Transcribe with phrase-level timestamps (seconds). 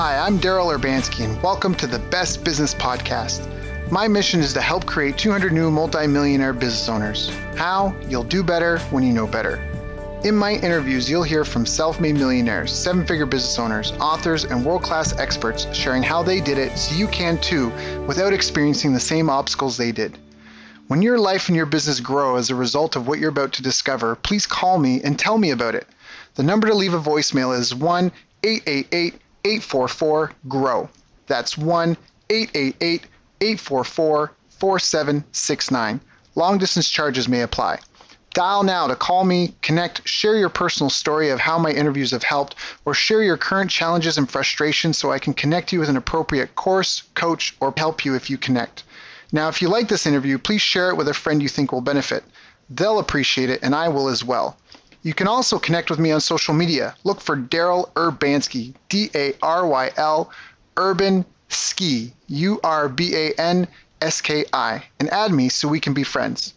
[0.00, 3.40] Hi, I'm Daryl Urbanski, and welcome to the Best Business Podcast.
[3.90, 7.30] My mission is to help create 200 new multimillionaire business owners.
[7.56, 7.92] How?
[8.08, 9.56] You'll do better when you know better.
[10.22, 14.64] In my interviews, you'll hear from self made millionaires, seven figure business owners, authors, and
[14.64, 17.70] world class experts sharing how they did it so you can too
[18.06, 20.16] without experiencing the same obstacles they did.
[20.86, 23.64] When your life and your business grow as a result of what you're about to
[23.64, 25.88] discover, please call me and tell me about it.
[26.36, 28.12] The number to leave a voicemail is 1
[28.44, 30.88] 888 844 GROW.
[31.26, 31.96] That's 1
[32.30, 33.06] 888
[33.40, 36.00] 844 4769.
[36.34, 37.78] Long distance charges may apply.
[38.34, 42.22] Dial now to call me, connect, share your personal story of how my interviews have
[42.22, 45.96] helped, or share your current challenges and frustrations so I can connect you with an
[45.96, 48.84] appropriate course, coach, or help you if you connect.
[49.32, 51.80] Now, if you like this interview, please share it with a friend you think will
[51.80, 52.22] benefit.
[52.70, 54.56] They'll appreciate it, and I will as well.
[55.02, 56.94] You can also connect with me on social media.
[57.04, 60.30] Look for Daryl Urbanski, D A R Y L,
[60.76, 63.68] Urban Ski, U R B A N
[64.02, 66.54] S K I, and add me so we can be friends.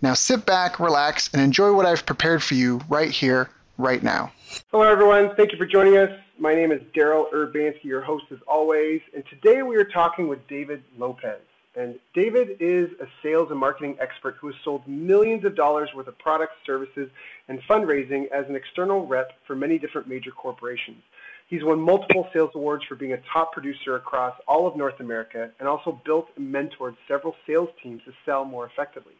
[0.00, 4.32] Now sit back, relax, and enjoy what I've prepared for you right here, right now.
[4.70, 5.34] Hello, everyone.
[5.36, 6.10] Thank you for joining us.
[6.38, 10.46] My name is Daryl Urbanski, your host as always, and today we are talking with
[10.48, 11.40] David Lopez.
[11.74, 16.06] And David is a sales and marketing expert who has sold millions of dollars worth
[16.06, 17.08] of products, services,
[17.48, 21.02] and fundraising as an external rep for many different major corporations.
[21.48, 25.50] He's won multiple sales awards for being a top producer across all of North America
[25.58, 29.14] and also built and mentored several sales teams to sell more effectively.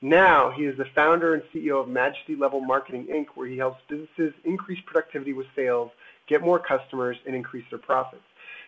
[0.00, 3.80] Now he is the founder and CEO of Majesty Level Marketing Inc., where he helps
[3.88, 5.92] businesses increase productivity with sales,
[6.26, 8.22] get more customers, and increase their profits.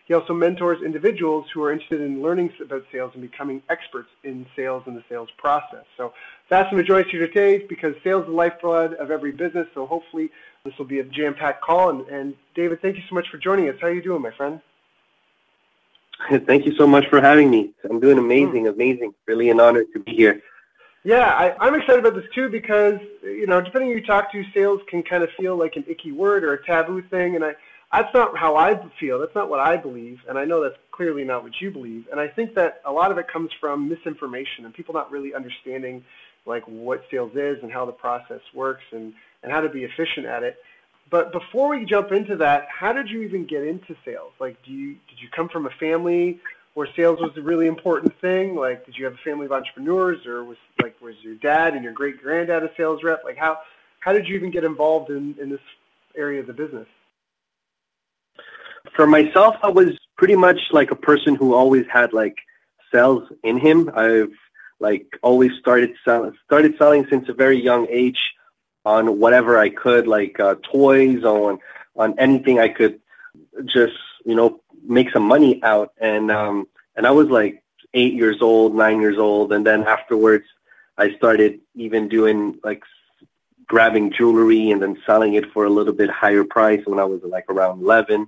[0.05, 4.45] He also mentors individuals who are interested in learning about sales and becoming experts in
[4.55, 5.83] sales and the sales process.
[5.97, 6.13] So
[6.47, 9.67] fasten the joints here today because sales is the lifeblood of every business.
[9.73, 10.29] So hopefully
[10.63, 11.89] this will be a jam-packed call.
[11.89, 13.75] And, and David, thank you so much for joining us.
[13.81, 14.61] How are you doing, my friend?
[16.47, 17.71] Thank you so much for having me.
[17.89, 18.73] I'm doing amazing, hmm.
[18.73, 19.13] amazing.
[19.27, 20.41] Really an honor to be here.
[21.03, 24.43] Yeah, I, I'm excited about this too because, you know, depending who you talk to,
[24.53, 27.35] sales can kind of feel like an icky word or a taboo thing.
[27.35, 27.53] And I,
[27.91, 29.19] that's not how I feel.
[29.19, 32.07] That's not what I believe, and I know that's clearly not what you believe.
[32.11, 35.33] And I think that a lot of it comes from misinformation and people not really
[35.33, 36.03] understanding
[36.45, 39.13] like what sales is and how the process works and,
[39.43, 40.57] and how to be efficient at it.
[41.09, 44.33] But before we jump into that, how did you even get into sales?
[44.39, 46.39] Like, do you did you come from a family
[46.73, 48.55] where sales was a really important thing?
[48.55, 51.83] Like, did you have a family of entrepreneurs, or was like was your dad and
[51.83, 53.23] your great granddad a sales rep?
[53.23, 53.59] Like, how
[53.99, 55.61] how did you even get involved in in this
[56.15, 56.87] area of the business?
[58.95, 62.37] For myself, I was pretty much like a person who always had like
[62.93, 63.91] sales in him.
[63.95, 64.33] I've
[64.79, 68.19] like always started selling, started selling since a very young age
[68.85, 71.59] on whatever I could, like uh, toys, on
[71.95, 72.99] on anything I could,
[73.65, 75.91] just you know make some money out.
[75.99, 77.63] And um, and I was like
[77.93, 80.45] eight years old, nine years old, and then afterwards
[80.97, 82.83] I started even doing like
[83.67, 87.21] grabbing jewelry and then selling it for a little bit higher price when I was
[87.23, 88.27] like around eleven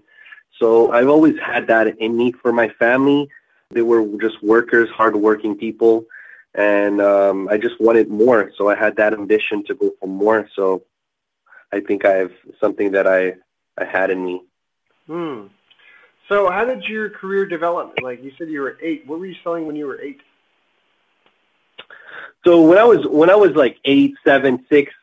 [0.59, 3.29] so I've always had that in me for my family.
[3.69, 6.05] They were just workers, hardworking people,
[6.55, 8.51] and um, I just wanted more.
[8.57, 10.49] So I had that ambition to go for more.
[10.55, 10.83] So
[11.71, 13.35] I think I have something that I
[13.77, 14.41] I had in me.
[15.05, 15.47] Hmm.
[16.27, 17.93] So how did your career develop?
[18.01, 19.05] Like you said, you were eight.
[19.05, 20.19] What were you selling when you were eight?
[22.45, 24.93] So when I was when I was like eight, seven, six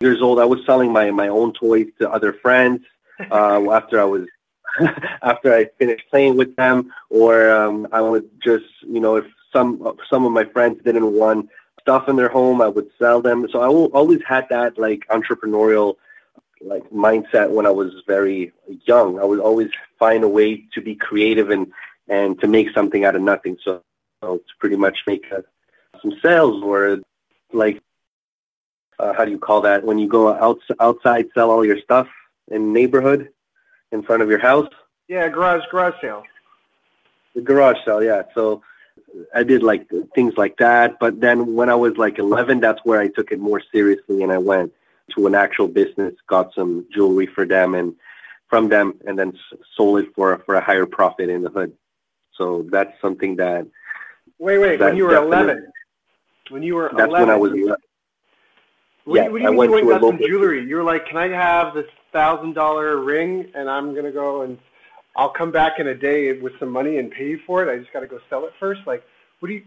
[0.00, 2.80] years old, I was selling my my own toys to other friends.
[3.30, 4.26] Uh, after I was
[5.22, 9.96] after I finished playing with them, or um, I would just, you know, if some
[10.10, 11.48] some of my friends didn't want
[11.80, 13.46] stuff in their home, I would sell them.
[13.50, 15.96] So I always had that like entrepreneurial
[16.60, 18.52] like mindset when I was very
[18.86, 19.18] young.
[19.18, 21.72] I would always find a way to be creative and
[22.08, 23.56] and to make something out of nothing.
[23.64, 23.82] So,
[24.22, 25.44] so to pretty much make a,
[26.00, 27.00] some sales or
[27.52, 27.82] like
[28.98, 32.08] uh, how do you call that when you go out, outside sell all your stuff
[32.48, 33.28] in neighborhood
[33.92, 34.68] in front of your house.
[35.08, 36.24] Yeah, garage garage sale.
[37.34, 38.22] The garage sale, yeah.
[38.34, 38.62] So
[39.34, 40.98] I did like things like that.
[40.98, 44.32] But then when I was like 11, that's where I took it more seriously, and
[44.32, 44.72] I went
[45.14, 47.94] to an actual business, got some jewelry for them, and
[48.48, 49.32] from them, and then
[49.76, 51.72] sold it for for a higher profit in the hood.
[52.34, 53.66] So that's something that.
[54.38, 54.80] Wait, wait.
[54.80, 55.72] When you were 11.
[56.50, 57.12] When you were that's 11.
[57.12, 57.76] That's when I was 11.
[59.04, 60.64] What, yeah, do you, what do you I mean went you went got some jewelry?
[60.64, 64.58] You were like, can I have this thousand dollar ring and I'm gonna go and
[65.16, 67.72] I'll come back in a day with some money and pay you for it.
[67.72, 68.80] I just got to go sell it first.
[68.86, 69.04] Like,
[69.40, 69.62] what do you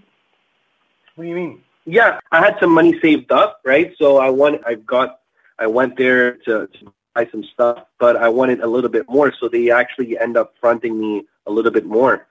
[1.15, 1.61] what do you mean?
[1.85, 3.93] Yeah, I had some money saved up, right?
[3.97, 4.61] So I went.
[4.65, 5.19] I got.
[5.59, 9.31] I went there to, to buy some stuff, but I wanted a little bit more.
[9.39, 12.27] So they actually end up fronting me a little bit more.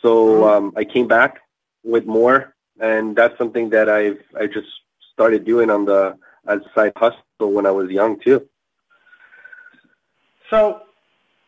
[0.00, 0.50] So Mhm.
[0.50, 1.40] um, I came back
[1.82, 4.68] with more, and that's something that I've I just
[5.12, 6.16] started doing on the
[6.46, 8.48] as a side hustle when I was young too.
[10.54, 10.82] So,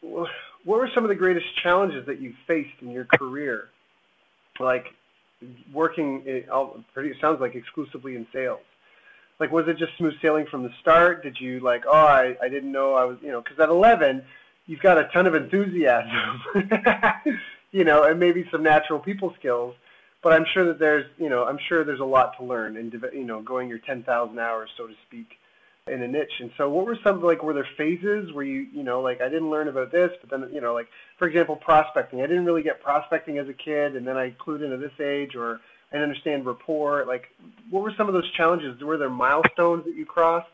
[0.03, 0.31] what
[0.65, 3.69] were some of the greatest challenges that you faced in your career?
[4.59, 4.87] Like
[5.73, 8.65] working, in, all- pretty, it sounds like exclusively in sales.
[9.39, 11.23] Like, was it just smooth sailing from the start?
[11.23, 14.25] Did you like, oh, I, I didn't know I was, you know, because at 11,
[14.67, 16.41] you've got a ton of enthusiasm,
[17.71, 19.77] you know, and maybe some natural people skills.
[20.21, 22.93] But I'm sure that there's, you know, I'm sure there's a lot to learn and,
[23.13, 25.39] you know, going your 10,000 hours, so to speak
[25.87, 26.41] in a niche.
[26.41, 29.29] And so what were some like were there phases where you you know like I
[29.29, 30.89] didn't learn about this, but then you know like
[31.19, 32.21] for example prospecting.
[32.21, 35.37] I didn't really get prospecting as a kid, and then I clued into this age,
[35.37, 35.61] or
[35.93, 37.05] I didn't understand rapport.
[37.07, 37.29] Like
[37.71, 38.81] what were some of those challenges?
[38.83, 40.49] Were there milestones that you crossed?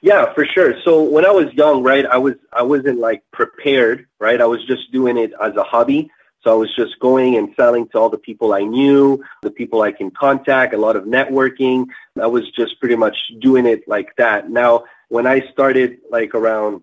[0.00, 0.74] Yeah, for sure.
[0.84, 4.40] So when I was young, right, I was I wasn't like prepared, right?
[4.40, 6.10] I was just doing it as a hobby.
[6.42, 9.82] So I was just going and selling to all the people I knew, the people
[9.82, 11.86] I can contact, a lot of networking.
[12.20, 14.48] I was just pretty much doing it like that.
[14.50, 16.82] Now, when I started like around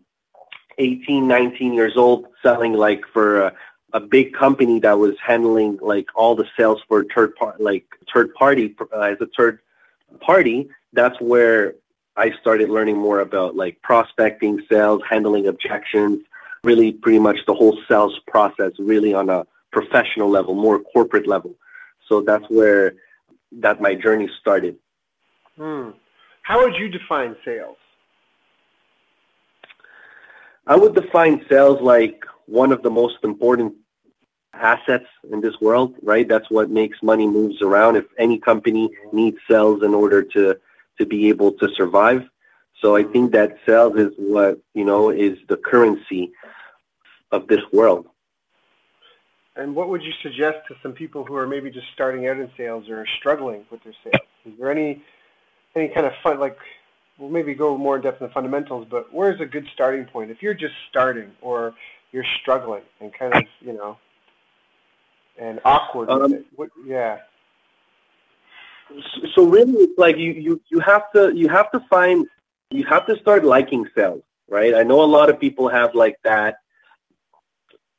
[0.78, 3.54] 18, 19 years old, selling like for a,
[3.94, 8.34] a big company that was handling like all the sales for third part, like third
[8.34, 9.60] party uh, as a third
[10.20, 11.76] party, that's where
[12.18, 16.22] I started learning more about like prospecting, sales, handling objections,
[16.66, 21.56] really pretty much the whole sales process really on a professional level, more corporate level.
[22.08, 22.96] So that's where
[23.64, 24.76] that my journey started.
[25.58, 25.92] Hmm.
[26.42, 27.78] How would you define sales?
[30.68, 33.74] I would define sales like one of the most important
[34.54, 36.28] assets in this world, right?
[36.28, 37.96] That's what makes money moves around.
[37.98, 40.58] If any company needs sales in order to
[40.98, 42.24] to be able to survive.
[42.82, 46.32] So I think that sales is what, you know, is the currency
[47.36, 48.08] of this world.
[49.58, 52.50] And what would you suggest to some people who are maybe just starting out in
[52.58, 54.28] sales or are struggling with their sales?
[54.46, 55.02] Is there any
[55.76, 56.58] any kind of fun like
[57.18, 60.32] we'll maybe go more in depth in the fundamentals, but where's a good starting point
[60.32, 61.74] if you're just starting or
[62.12, 63.98] you're struggling and kind of you know
[65.38, 66.46] and awkward with Um, it?
[66.56, 67.20] What, yeah.
[68.90, 72.26] So- So really, it's like you, you, you have to you have to find
[72.72, 74.74] you have to start liking sales, right?
[74.76, 76.56] I know a lot of people have like that.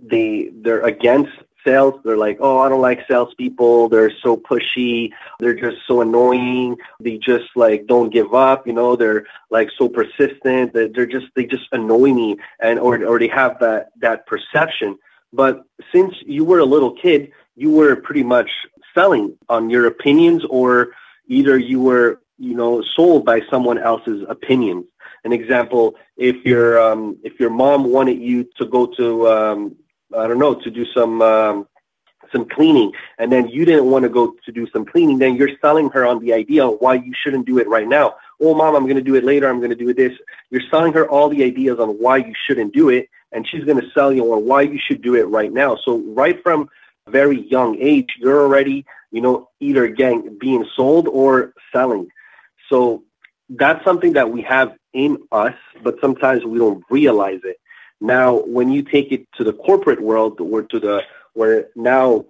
[0.00, 1.32] They they're against
[1.66, 2.00] sales.
[2.04, 3.88] They're like, oh, I don't like salespeople.
[3.88, 5.10] They're so pushy.
[5.40, 6.76] They're just so annoying.
[7.00, 8.66] They just like don't give up.
[8.66, 10.72] You know, they're like so persistent.
[10.72, 14.98] They're just they just annoy me, and or or they have that that perception.
[15.32, 18.50] But since you were a little kid, you were pretty much
[18.94, 20.92] selling on your opinions or
[21.26, 24.86] either you were you know sold by someone else's opinions
[25.24, 29.76] an example if your um, if your mom wanted you to go to um,
[30.16, 31.66] i don't know to do some um,
[32.32, 35.56] some cleaning and then you didn't want to go to do some cleaning then you're
[35.60, 38.14] selling her on the idea why you shouldn't do it right now.
[38.40, 40.12] Oh mom i'm going to do it later i'm going to do this.
[40.50, 43.80] You're selling her all the ideas on why you shouldn't do it and she's going
[43.80, 45.76] to sell you on why you should do it right now.
[45.84, 46.68] So right from
[47.08, 52.08] very young age you're already you know either getting being sold or selling.
[52.68, 53.04] So
[53.48, 55.54] that's something that we have in us
[55.84, 57.58] but sometimes we don't realize it
[58.00, 61.02] now when you take it to the corporate world or to the
[61.34, 62.24] where now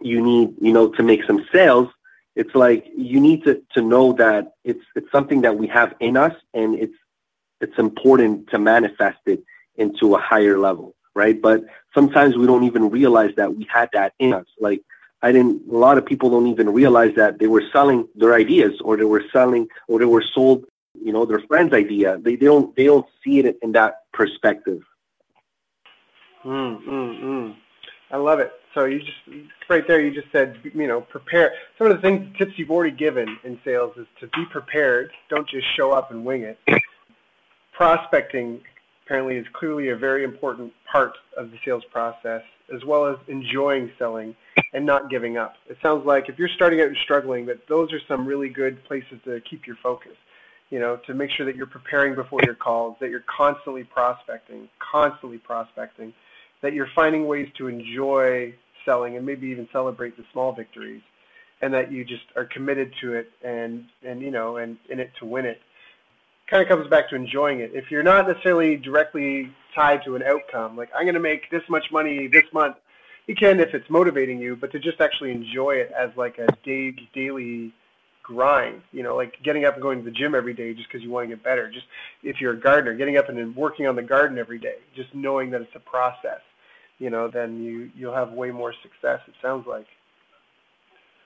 [0.00, 1.88] you need you know to make some sales
[2.36, 6.16] it's like you need to to know that it's it's something that we have in
[6.16, 6.94] us and it's
[7.60, 9.42] it's important to manifest it
[9.76, 11.42] into a higher level right?
[11.42, 14.46] But sometimes we don't even realize that we had that in us.
[14.60, 14.82] Like
[15.20, 18.74] i didn't a lot of people don't even realize that they were selling their ideas
[18.84, 20.64] or they were selling or they were sold
[21.06, 22.08] you know their friend's idea.
[22.24, 24.82] They, they don't they don't see it in that perspective
[26.44, 27.56] Mm, mm, mm.
[28.10, 28.52] I love it.
[28.74, 29.18] So you just
[29.68, 31.52] right there, you just said, you know, prepare.
[31.76, 35.10] Some of the things, tips you've already given in sales is to be prepared.
[35.28, 36.58] Don't just show up and wing it.
[37.72, 38.60] Prospecting
[39.04, 42.42] apparently is clearly a very important part of the sales process,
[42.74, 44.34] as well as enjoying selling
[44.74, 45.54] and not giving up.
[45.68, 48.84] It sounds like if you're starting out and struggling, that those are some really good
[48.84, 50.12] places to keep your focus.
[50.70, 54.68] You know, to make sure that you're preparing before your calls, that you're constantly prospecting,
[54.78, 56.12] constantly prospecting
[56.62, 61.02] that you're finding ways to enjoy selling and maybe even celebrate the small victories
[61.60, 65.10] and that you just are committed to it and and you know and in it
[65.18, 65.60] to win it
[66.48, 70.22] kind of comes back to enjoying it if you're not necessarily directly tied to an
[70.22, 72.76] outcome like i'm going to make this much money this month
[73.26, 76.46] you can if it's motivating you but to just actually enjoy it as like a
[76.64, 77.72] day, daily
[78.28, 78.82] grind.
[78.92, 81.10] You know, like getting up and going to the gym every day just because you
[81.10, 81.70] want to get better.
[81.70, 81.86] Just
[82.22, 85.50] if you're a gardener, getting up and working on the garden every day, just knowing
[85.50, 86.40] that it's a process.
[86.98, 89.20] You know, then you you'll have way more success.
[89.26, 89.86] It sounds like.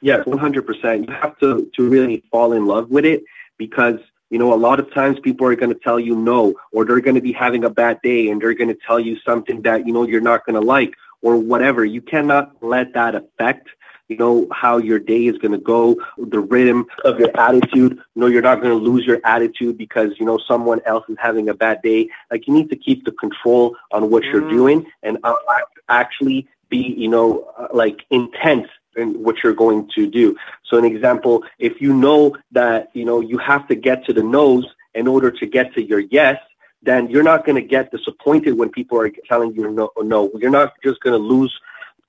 [0.00, 1.08] Yes, one hundred percent.
[1.08, 3.22] You have to to really fall in love with it
[3.56, 3.98] because
[4.32, 7.00] you know, a lot of times people are going to tell you no, or they're
[7.00, 9.86] going to be having a bad day and they're going to tell you something that,
[9.86, 11.84] you know, you're not going to like or whatever.
[11.84, 13.68] You cannot let that affect,
[14.16, 17.92] know, how your day is going to go, the rhythm of your attitude.
[18.14, 21.16] You know, you're not going to lose your attitude because, you know, someone else is
[21.20, 22.08] having a bad day.
[22.30, 24.32] Like you need to keep the control on what mm.
[24.32, 25.34] you're doing and uh,
[25.88, 30.36] actually be, you know, uh, like intense in what you're going to do.
[30.64, 34.22] So an example, if you know that, you know, you have to get to the
[34.22, 36.38] no's in order to get to your yes,
[36.82, 40.30] then you're not going to get disappointed when people are telling you no, no.
[40.38, 41.52] You're not just going to lose,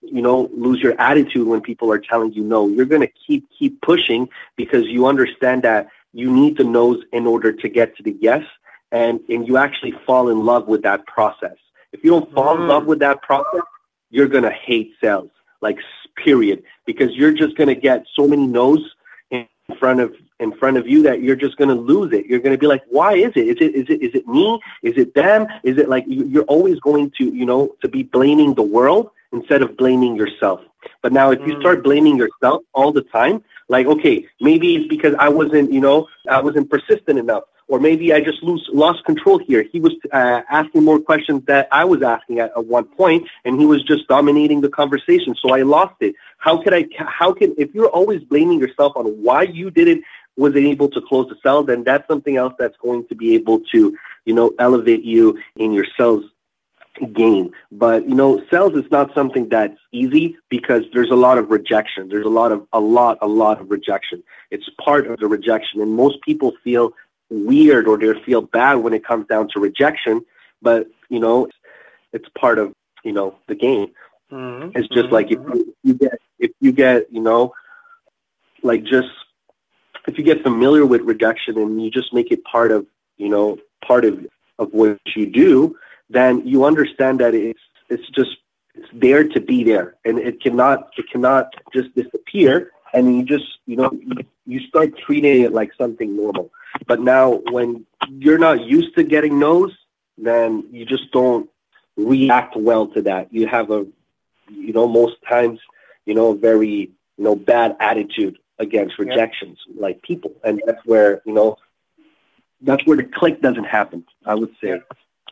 [0.03, 2.67] you know, lose your attitude when people are telling you no.
[2.67, 7.25] You're going to keep, keep pushing because you understand that you need the no's in
[7.25, 8.43] order to get to the yes.
[8.91, 11.57] And, and you actually fall in love with that process.
[11.91, 12.61] If you don't fall mm.
[12.61, 13.61] in love with that process,
[14.09, 15.31] you're going to hate sales,
[15.61, 15.79] like
[16.15, 18.95] period because you're just going to get so many no's
[19.31, 19.47] in
[19.79, 22.25] front of in front of you that you're just going to lose it.
[22.25, 23.47] You're going to be like, why is it?
[23.47, 24.59] Is it is it is it me?
[24.81, 25.47] Is it them?
[25.63, 29.61] Is it like you're always going to you know to be blaming the world instead
[29.61, 30.61] of blaming yourself.
[31.01, 31.83] But now if you start mm.
[31.83, 36.41] blaming yourself all the time, like okay, maybe it's because I wasn't you know I
[36.41, 39.63] wasn't persistent enough or maybe I just lose, lost control here.
[39.63, 43.59] He was uh, asking more questions that I was asking at, at one point, and
[43.59, 45.35] he was just dominating the conversation.
[45.35, 46.15] So I lost it.
[46.37, 46.85] How could I?
[46.97, 50.03] How can if you're always blaming yourself on why you didn't
[50.35, 53.59] wasn't able to close the sale, then that's something else that's going to be able
[53.71, 56.25] to you know elevate you in your sales
[57.13, 57.51] game.
[57.71, 62.09] But you know, sales is not something that's easy because there's a lot of rejection.
[62.09, 64.23] There's a lot of a lot a lot of rejection.
[64.51, 66.93] It's part of the rejection, and most people feel
[67.29, 70.23] weird or they feel bad when it comes down to rejection.
[70.61, 71.49] But you know,
[72.11, 72.73] it's part of
[73.03, 73.91] you know the game.
[74.31, 74.77] Mm-hmm.
[74.77, 75.13] It's just mm-hmm.
[75.13, 77.53] like if you, you get if you get you know
[78.61, 79.09] like just
[80.07, 82.85] if you get familiar with rejection and you just make it part of
[83.17, 84.25] you know part of
[84.59, 85.75] of what you do,
[86.09, 88.37] then you understand that it's it's just
[88.75, 93.45] it's there to be there and it cannot it cannot just disappear and you just
[93.65, 93.91] you know
[94.45, 96.51] you, start treating it like something normal
[96.87, 99.71] but now when you're not used to getting no's,
[100.17, 101.49] then you just don't
[101.97, 103.33] react well to that.
[103.33, 103.85] You have a,
[104.49, 105.59] you know, most times,
[106.05, 109.81] you know, very, you know, bad attitude against rejections, yeah.
[109.81, 110.31] like people.
[110.43, 111.57] And that's where, you know,
[112.61, 114.69] that's where the click doesn't happen, I would say.
[114.69, 114.77] Yeah,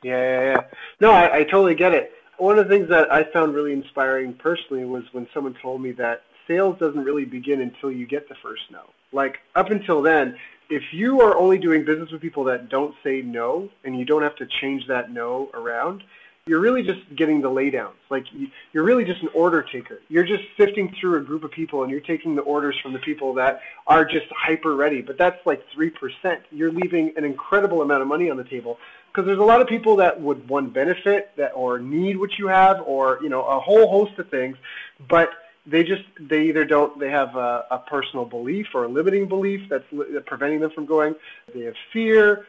[0.03, 0.43] yeah, yeah.
[0.51, 0.62] yeah.
[1.00, 2.12] No, I, I totally get it.
[2.38, 5.91] One of the things that I found really inspiring personally was when someone told me
[5.93, 8.81] that sales doesn't really begin until you get the first no.
[9.12, 10.38] Like up until then,
[10.70, 14.24] if you are only doing business with people that don't say no and you don't
[14.24, 16.03] have to change that no around,
[16.48, 17.93] you're really just getting the laydowns.
[18.10, 18.25] Like
[18.74, 20.01] you're really just an order taker.
[20.10, 23.00] You're just sifting through a group of people and you're taking the orders from the
[23.00, 25.01] people that are just hyper ready.
[25.01, 26.41] But that's like 3%.
[26.51, 28.79] You're leaving an incredible amount of money on the table
[29.12, 32.48] because there's a lot of people that would one benefit that or need what you
[32.48, 34.57] have or, you know, a whole host of things.
[35.07, 35.29] But
[35.67, 39.69] they just they either don't they have a, a personal belief or a limiting belief
[39.69, 41.15] that's li- preventing them from going.
[41.53, 42.48] They have fear.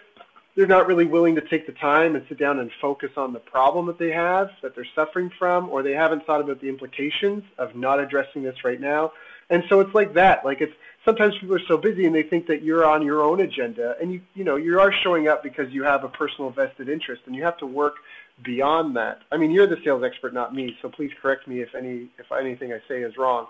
[0.55, 3.39] They're not really willing to take the time and sit down and focus on the
[3.39, 7.43] problem that they have that they're suffering from, or they haven't thought about the implications
[7.57, 9.13] of not addressing this right now.
[9.49, 10.45] And so it's like that.
[10.45, 13.41] Like it's sometimes people are so busy and they think that you're on your own
[13.41, 16.89] agenda, and you you know you are showing up because you have a personal vested
[16.89, 17.97] interest, and you have to work
[18.43, 19.23] beyond that.
[19.31, 22.31] I mean, you're the sales expert, not me, so please correct me if any if
[22.31, 23.47] anything I say is wrong.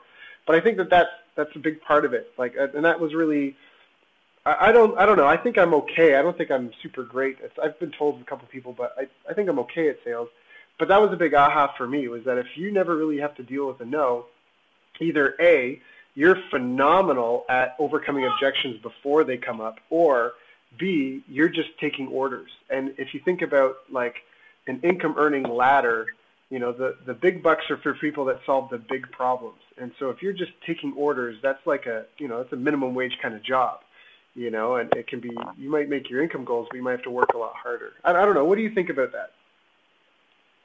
[0.46, 2.32] But I think that that's that's a big part of it.
[2.38, 3.56] Like, and that was really.
[4.44, 4.98] I, don't.
[4.98, 5.26] I don't know.
[5.26, 6.16] I think I'm okay.
[6.16, 7.38] I don't think I'm super great.
[7.62, 10.28] I've been told a couple people, but I, I think I'm okay at sales.
[10.78, 12.08] But that was a big aha for me.
[12.08, 14.26] Was that if you never really have to deal with a no,
[15.00, 15.80] either a
[16.14, 20.32] you're phenomenal at overcoming objections before they come up, or
[20.78, 22.50] B, you're just taking orders.
[22.68, 24.16] And if you think about like
[24.66, 26.06] an income earning ladder,
[26.50, 29.60] you know, the, the big bucks are for people that solve the big problems.
[29.78, 32.94] And so if you're just taking orders, that's like a, you know, that's a minimum
[32.94, 33.80] wage kind of job,
[34.34, 36.92] you know, and it can be, you might make your income goals, but you might
[36.92, 37.92] have to work a lot harder.
[38.04, 38.44] I, I don't know.
[38.44, 39.32] What do you think about that?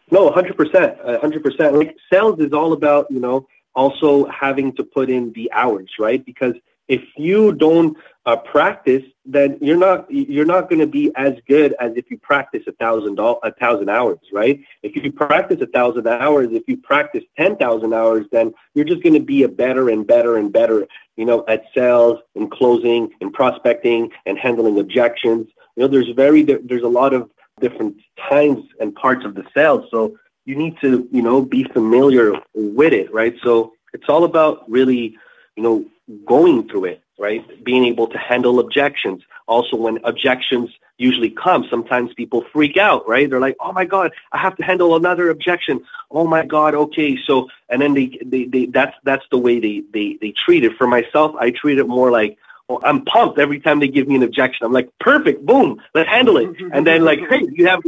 [0.09, 1.21] No, 100%.
[1.21, 1.77] 100%.
[1.77, 6.25] Like sales is all about, you know, also having to put in the hours, right?
[6.25, 6.53] Because
[6.87, 11.73] if you don't uh, practice, then you're not you're not going to be as good
[11.79, 14.59] as if you practice a thousand a thousand hours, right?
[14.83, 19.01] If you practice a thousand hours, if you practice ten thousand hours, then you're just
[19.01, 23.09] going to be a better and better and better, you know, at sales and closing
[23.21, 25.47] and prospecting and handling objections.
[25.75, 27.29] You know, there's very there's a lot of
[27.61, 27.95] different
[28.29, 32.93] times and parts of the sales, so you need to you know be familiar with
[32.93, 33.35] it, right?
[33.43, 35.17] So it's all about really
[35.55, 35.85] you know
[36.25, 37.63] going through it right?
[37.63, 39.23] Being able to handle objections.
[39.47, 43.29] Also, when objections usually come, sometimes people freak out, right?
[43.29, 47.17] They're like, "Oh my God, I have to handle another objection." Oh my God, okay.
[47.25, 50.73] So, and then they, they, they that's that's the way they they they treat it.
[50.77, 52.37] For myself, I treat it more like.
[52.69, 54.65] Well, I'm pumped every time they give me an objection.
[54.65, 56.49] I'm like, perfect, boom, let's handle it.
[56.73, 57.79] And then like, hey, you have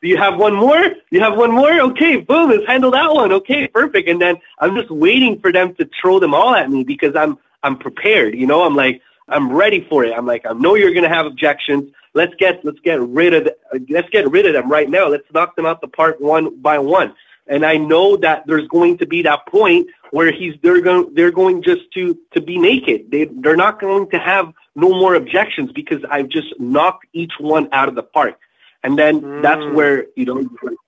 [0.00, 0.90] do you have one more?
[1.10, 1.80] You have one more?
[1.80, 3.32] Okay, boom, let's handle that one.
[3.32, 4.06] Okay, perfect.
[4.06, 7.38] And then I'm just waiting for them to throw them all at me because I'm
[7.62, 8.34] I'm prepared.
[8.34, 10.12] You know, I'm like, I'm ready for it.
[10.16, 11.92] I'm like, I know you're going to have objections.
[12.14, 15.08] Let's get, let's get rid of, the, let's get rid of them right now.
[15.08, 17.14] Let's knock them out the park one by one.
[17.46, 21.30] And I know that there's going to be that point where he's, they're going, they're
[21.30, 23.10] going just to, to be naked.
[23.10, 27.68] They, they're not going to have no more objections because I've just knocked each one
[27.72, 28.38] out of the park.
[28.82, 29.42] And then mm.
[29.42, 30.38] that's where, you know,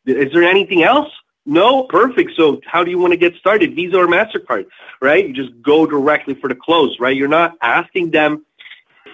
[0.07, 1.11] is there anything else?
[1.50, 2.30] No, perfect.
[2.37, 3.75] So how do you want to get started?
[3.75, 4.66] Visa or MasterCard,
[5.02, 5.26] right?
[5.26, 7.16] You just go directly for the close, right?
[7.16, 8.47] You're not asking them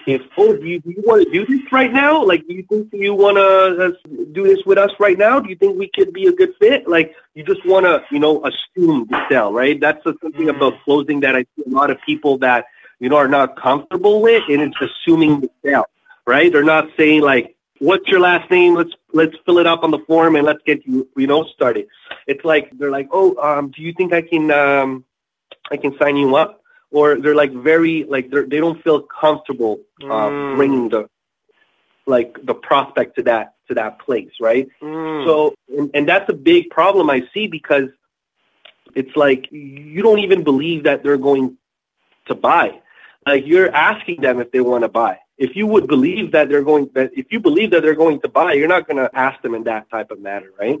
[0.05, 2.23] if, oh, do you, do you want to do this right now?
[2.23, 5.39] Like, do you think you want to uh, do this with us right now?
[5.39, 6.87] Do you think we could be a good fit?
[6.87, 9.81] Like, you just want to, you know, assume the sale, right?
[9.81, 10.49] That's something mm-hmm.
[10.49, 12.65] about closing that I see a lot of people that,
[12.99, 15.85] you know, are not comfortable with, and it's assuming the sale,
[16.27, 16.53] right?
[16.53, 18.75] They're not saying like, what's your last name?
[18.75, 21.87] Let's let's fill it up on the form and let's get you you know started.
[22.27, 25.05] It's like they're like, oh, um, do you think I can um,
[25.71, 26.61] I can sign you up?
[26.89, 30.55] Or they're like very like they're, they don't feel comfortable uh, mm.
[30.55, 31.09] bringing the
[32.05, 34.67] like the prospect to that to that place, right?
[34.81, 35.25] Mm.
[35.25, 37.89] So and, and that's a big problem I see because
[38.95, 41.57] it's like you don't even believe that they're going
[42.27, 42.79] to buy.
[43.25, 46.63] Like you're asking them if they want to buy if you would believe that they're
[46.63, 49.41] going that if you believe that they're going to buy, you're not going to ask
[49.41, 50.79] them in that type of matter, right?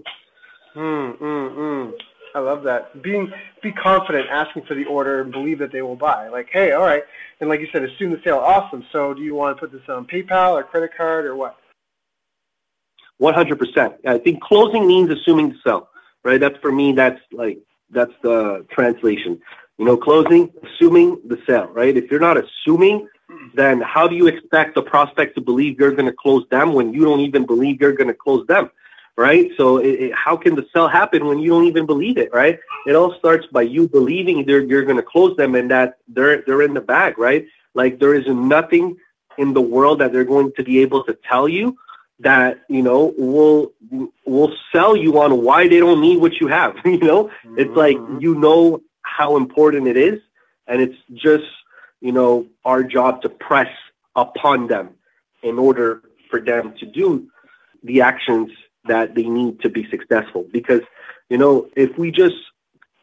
[0.75, 1.93] Mm, mm, mm.
[2.35, 3.01] I love that.
[3.01, 3.31] Being
[3.63, 6.27] be confident, asking for the order, and believe that they will buy.
[6.27, 7.03] Like, hey, all right,
[7.39, 8.37] and like you said, assume the sale.
[8.37, 8.85] Awesome.
[8.91, 11.57] So, do you want to put this on PayPal or credit card or what?
[13.17, 13.95] One hundred percent.
[14.05, 15.89] I think closing means assuming the sale,
[16.23, 16.39] right?
[16.39, 16.91] That's for me.
[16.91, 19.39] That's like that's the translation.
[19.77, 21.95] You know, closing, assuming the sale, right?
[21.95, 23.07] If you're not assuming
[23.53, 26.93] then how do you expect the prospect to believe you're going to close them when
[26.93, 28.69] you don't even believe you're going to close them?
[29.17, 29.49] Right.
[29.57, 32.29] So it, it, how can the sell happen when you don't even believe it?
[32.31, 32.59] Right.
[32.85, 36.43] It all starts by you believing they're, you're going to close them and that they're,
[36.45, 37.17] they're in the bag.
[37.17, 37.47] Right.
[37.73, 38.97] Like there is nothing
[39.37, 41.77] in the world that they're going to be able to tell you
[42.19, 43.73] that, you know, will,
[44.25, 46.75] will sell you on why they don't need what you have.
[46.85, 47.59] you know, mm-hmm.
[47.59, 48.19] it's like, mm-hmm.
[48.19, 50.19] you know how important it is.
[50.67, 51.45] And it's just
[52.01, 53.69] you know, our job to press
[54.15, 54.89] upon them
[55.43, 57.27] in order for them to do
[57.83, 58.51] the actions
[58.85, 60.45] that they need to be successful.
[60.51, 60.81] Because,
[61.29, 62.35] you know, if we just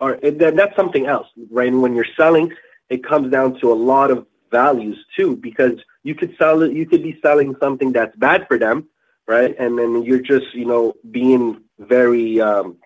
[0.00, 1.68] are, then that's something else, right?
[1.68, 2.52] And when you're selling,
[2.88, 6.86] it comes down to a lot of values too, because you could sell it, you
[6.86, 8.88] could be selling something that's bad for them,
[9.26, 9.54] right?
[9.58, 12.76] And then you're just, you know, being very, um,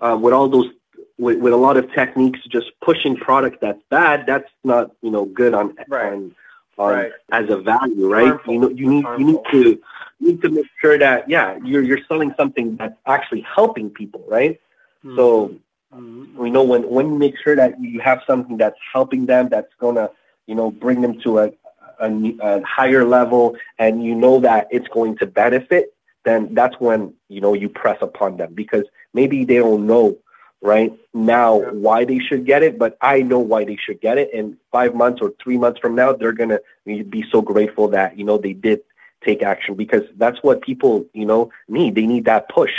[0.00, 0.70] uh, with all those
[1.18, 5.24] with, with a lot of techniques, just pushing product that's bad, that's not you know
[5.26, 6.12] good on right.
[6.12, 6.34] on,
[6.78, 7.12] on right.
[7.30, 8.28] as a value, right?
[8.28, 8.54] Harmful.
[8.54, 9.80] You know, you need you need to
[10.20, 14.24] you need to make sure that yeah, you're you're selling something that's actually helping people,
[14.28, 14.60] right?
[15.04, 15.16] Mm-hmm.
[15.16, 15.54] So
[15.94, 16.36] mm-hmm.
[16.36, 19.72] we know when when you make sure that you have something that's helping them, that's
[19.80, 20.10] gonna
[20.46, 21.52] you know bring them to a
[22.00, 25.94] a, a higher level, and you know that it's going to benefit,
[26.24, 30.16] then that's when you know you press upon them because maybe they don't know
[30.62, 31.70] right now yeah.
[31.70, 34.30] why they should get it, but I know why they should get it.
[34.32, 38.24] And five months or three months from now, they're gonna be so grateful that you
[38.24, 38.80] know they did
[39.24, 41.94] take action because that's what people you know need.
[41.94, 42.72] They need that push.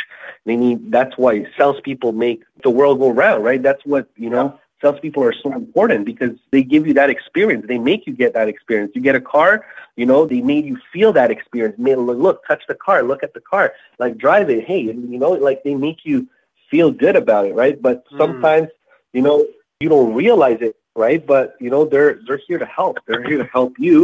[0.46, 0.92] They need.
[0.92, 3.62] That's why salespeople make the world go round, right?
[3.62, 4.60] That's what you know.
[4.82, 7.66] Salespeople are so important because they give you that experience.
[7.70, 8.92] They make you get that experience.
[8.94, 9.66] You get a car,
[9.96, 11.78] you know, they made you feel that experience.
[11.78, 14.66] Made, look, touch the car, look at the car, like drive it.
[14.66, 16.28] Hey, you know, like they make you
[16.74, 17.80] feel good about it, right?
[17.80, 18.18] But hmm.
[18.18, 18.72] sometimes, mm.
[19.14, 19.46] you know,
[19.80, 21.22] you don't realize it, right?
[21.34, 22.98] But you know, they're they're here to help.
[23.06, 23.98] They're here to help you,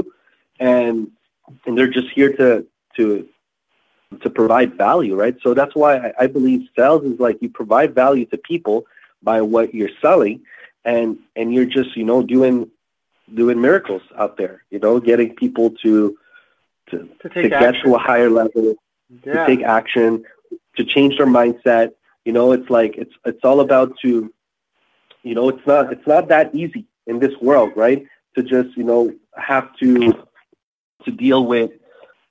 [0.60, 1.10] and
[1.65, 2.49] and they're just here to
[2.97, 3.27] to
[4.21, 5.36] to provide value, right?
[5.41, 8.86] So that's why I, I believe sales is like you provide value to people
[9.23, 10.41] by what you're selling,
[10.86, 12.69] and and you're just you know doing
[13.34, 14.63] doing miracles out there.
[14.69, 16.17] You know, getting people to
[16.91, 18.75] to, To to, get to a higher level,
[19.25, 19.34] Yeah.
[19.34, 20.23] to take action,
[20.77, 21.93] to change their mindset.
[22.25, 24.32] You know, it's like it's it's all about to,
[25.23, 28.05] you know, it's not it's not that easy in this world, right?
[28.36, 30.13] To just you know have to
[31.05, 31.71] to deal with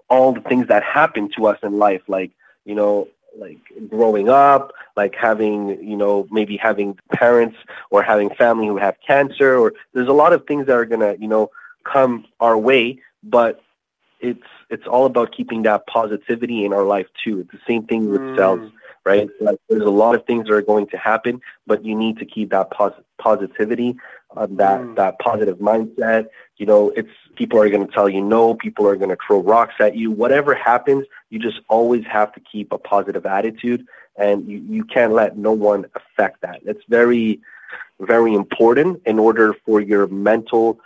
[0.09, 2.33] all the things that happen to us in life, like
[2.64, 7.57] you know, like growing up, like having you know maybe having parents
[7.90, 11.14] or having family who have cancer, or there's a lot of things that are gonna
[11.18, 11.51] you know
[11.85, 13.61] come our way, but
[14.20, 17.40] it's it's all about keeping that positivity in our life too.
[17.40, 18.37] It's the same thing with Mm.
[18.37, 18.70] sales,
[19.09, 19.29] right?
[19.40, 22.27] Like there's a lot of things that are going to happen, but you need to
[22.35, 23.97] keep that pos- positivity,
[24.37, 24.97] uh, that Mm.
[24.97, 26.23] that positive mindset.
[26.59, 29.40] You know, it's people are going to tell you no, people are going to throw
[29.55, 30.11] rocks at you.
[30.11, 33.81] Whatever happens, you just always have to keep a positive attitude,
[34.25, 36.59] and you you can't let no one affect that.
[36.71, 37.40] It's very
[38.01, 40.79] very important in order for your mental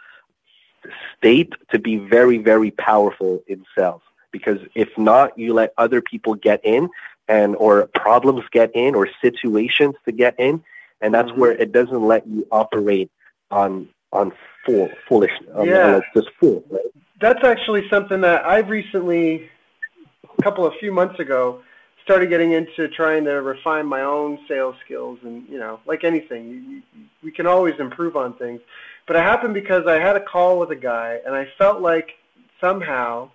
[1.16, 4.02] state to be very, very powerful in sales.
[4.32, 6.88] Because if not, you let other people get in
[7.28, 10.62] and or problems get in or situations to get in,
[11.00, 11.38] and that's Mhm.
[11.38, 13.10] where it doesn't let you operate
[13.50, 14.30] on on
[14.66, 15.94] full foolish, on, Yeah.
[15.94, 16.62] like just full.
[16.68, 16.82] Right?
[17.18, 19.48] That's actually something that I've recently,
[20.38, 21.62] a couple of few months ago,
[22.04, 25.18] started getting into trying to refine my own sales skills.
[25.22, 26.56] And you know, like anything, you,
[26.94, 28.60] you, we can always improve on things.
[29.06, 32.12] But it happened because I had a call with a guy, and I felt like
[32.60, 33.30] somehow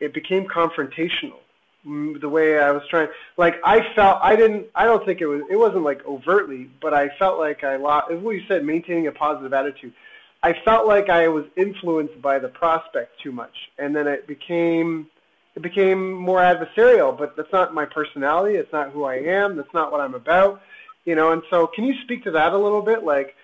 [0.00, 1.41] it became confrontational.
[1.84, 5.42] The way I was trying, like I felt, I didn't, I don't think it was,
[5.50, 8.12] it wasn't like overtly, but I felt like I lost.
[8.12, 9.92] What you said, maintaining a positive attitude.
[10.44, 15.08] I felt like I was influenced by the prospect too much, and then it became
[15.54, 17.16] it became more adversarial.
[17.16, 18.56] But that's not my personality.
[18.56, 19.56] It's not who I am.
[19.56, 20.62] That's not what I'm about.
[21.04, 21.32] You know.
[21.32, 23.34] And so, can you speak to that a little bit, like,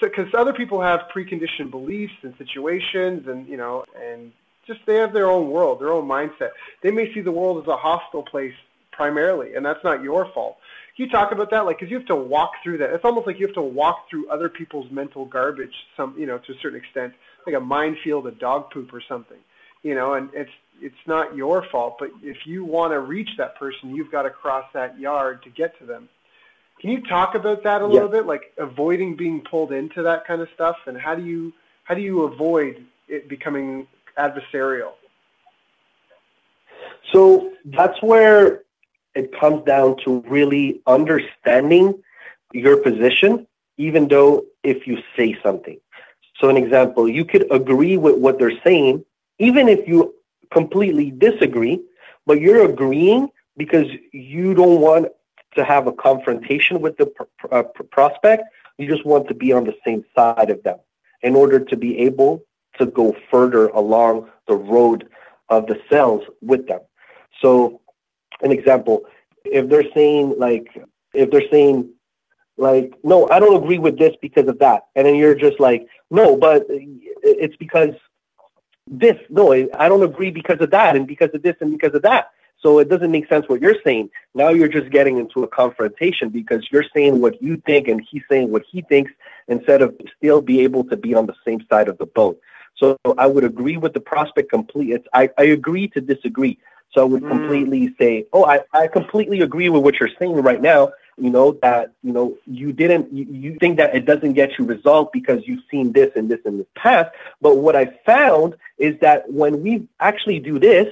[0.00, 4.32] because other people have preconditioned beliefs and situations, and you know, and
[4.66, 6.50] just they have their own world, their own mindset.
[6.82, 8.54] They may see the world as a hostile place
[8.90, 10.58] primarily, and that's not your fault.
[10.96, 11.64] Can you talk about that?
[11.64, 12.90] Like, because you have to walk through that.
[12.90, 16.38] It's almost like you have to walk through other people's mental garbage, some, you know,
[16.38, 17.14] to a certain extent,
[17.46, 19.38] like a minefield of dog poop or something,
[19.82, 20.14] you know.
[20.14, 24.12] And it's it's not your fault, but if you want to reach that person, you've
[24.12, 26.08] got to cross that yard to get to them.
[26.80, 30.42] Can you talk about that a little bit, like avoiding being pulled into that kind
[30.42, 31.52] of stuff, and how do you
[31.84, 33.86] how do you avoid it becoming
[34.18, 34.92] adversarial?
[37.12, 38.62] So that's where
[39.14, 42.02] it comes down to really understanding
[42.52, 43.46] your position,
[43.76, 45.78] even though if you say something.
[46.40, 49.04] So an example, you could agree with what they're saying,
[49.38, 50.14] even if you
[50.50, 51.80] completely disagree,
[52.26, 55.08] but you're agreeing because you don't want
[55.54, 58.44] to have a confrontation with the pr- uh, prospect.
[58.78, 60.78] You just want to be on the same side of them
[61.22, 62.42] in order to be able
[62.78, 65.08] to go further along the road
[65.48, 66.80] of the sales with them.
[67.40, 67.80] So,
[68.42, 69.04] an example,
[69.44, 70.68] if they're saying like,
[71.14, 71.90] if they're saying
[72.56, 75.86] like, no, I don't agree with this because of that, and then you're just like,
[76.10, 77.94] no, but it's because
[78.86, 79.16] this.
[79.30, 82.30] No, I don't agree because of that, and because of this, and because of that.
[82.62, 84.10] So it doesn't make sense what you're saying.
[84.34, 88.22] Now you're just getting into a confrontation because you're saying what you think and he's
[88.30, 89.10] saying what he thinks
[89.48, 92.38] instead of still be able to be on the same side of the boat.
[92.82, 94.94] So I would agree with the prospect completely.
[94.96, 96.58] It's, I, I agree to disagree.
[96.92, 97.28] So I would Mm.
[97.34, 100.82] completely say, oh, I, I completely agree with what you're saying right now.
[101.16, 104.64] You know, that, you know, you didn't, you, you think that it doesn't get you
[104.64, 107.10] result because you've seen this and this in the past.
[107.40, 110.88] But what I found is that when we actually do this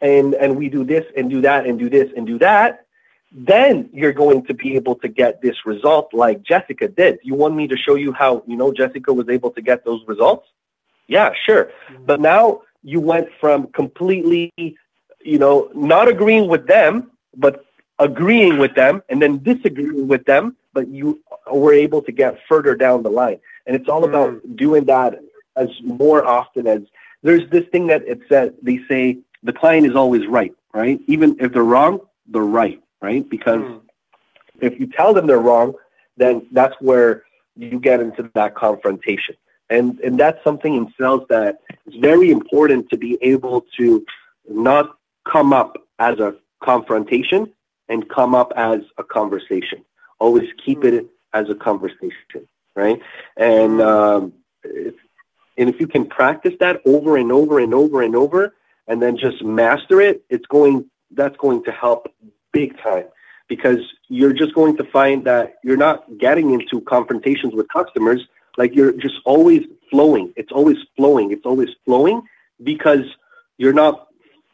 [0.00, 2.86] and, and we do this and do that and do this and do that,
[3.32, 7.18] then you're going to be able to get this result like Jessica did.
[7.22, 10.02] You want me to show you how, you know, Jessica was able to get those
[10.06, 10.46] results?
[11.08, 11.70] Yeah, sure.
[12.06, 17.64] But now you went from completely, you know, not agreeing with them, but
[17.98, 22.76] agreeing with them and then disagreeing with them, but you were able to get further
[22.76, 23.40] down the line.
[23.66, 25.18] And it's all about doing that
[25.56, 26.82] as more often as
[27.22, 31.00] there's this thing that it said, they say the client is always right, right?
[31.06, 33.28] Even if they're wrong, they're right, right?
[33.28, 33.80] Because Mm.
[34.60, 35.74] if you tell them they're wrong,
[36.16, 37.24] then that's where
[37.56, 39.34] you get into that confrontation.
[39.70, 44.04] And and that's something in sales that is very important to be able to
[44.48, 44.96] not
[45.30, 47.52] come up as a confrontation
[47.88, 49.84] and come up as a conversation.
[50.18, 53.00] Always keep it as a conversation, right?
[53.36, 54.32] And um,
[54.64, 54.94] if,
[55.56, 58.54] and if you can practice that over and over and over and over,
[58.86, 60.88] and then just master it, it's going.
[61.10, 62.12] That's going to help
[62.52, 63.06] big time
[63.48, 63.78] because
[64.08, 68.26] you're just going to find that you're not getting into confrontations with customers
[68.58, 70.32] like you're just always flowing.
[70.36, 71.32] It's always flowing.
[71.32, 72.22] It's always flowing
[72.62, 73.04] because
[73.56, 74.08] you're not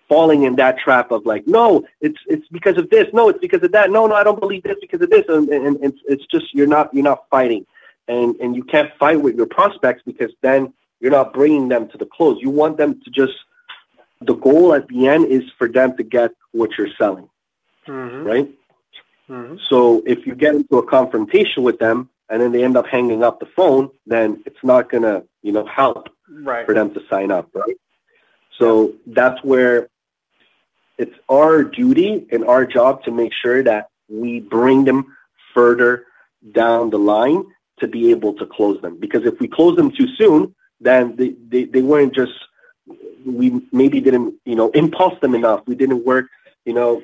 [0.09, 3.07] falling in that trap of like, no, it's it's because of this.
[3.13, 3.91] No, it's because of that.
[3.91, 5.25] No, no, I don't believe this because of this.
[5.29, 7.67] And, and, and it's, it's just you're not you're not fighting,
[8.07, 11.99] and and you can't fight with your prospects because then you're not bringing them to
[11.99, 12.39] the close.
[12.41, 13.33] You want them to just
[14.21, 17.29] the goal at the end is for them to get what you're selling,
[17.87, 18.25] mm-hmm.
[18.25, 18.49] right?
[19.29, 19.57] Mm-hmm.
[19.69, 23.23] So if you get into a confrontation with them and then they end up hanging
[23.23, 26.67] up the phone, then it's not gonna, you know, help right.
[26.67, 27.77] for them to sign up, right?
[28.59, 29.89] So that's where
[30.99, 35.17] it's our duty and our job to make sure that we bring them
[35.53, 36.05] further
[36.53, 37.45] down the line
[37.81, 38.99] to be able to close them.
[38.99, 42.33] Because if we close them too soon, then they, they, they weren't just
[43.25, 45.63] we maybe didn't, you know, impulse them enough.
[45.67, 46.27] We didn't work,
[46.65, 47.03] you know,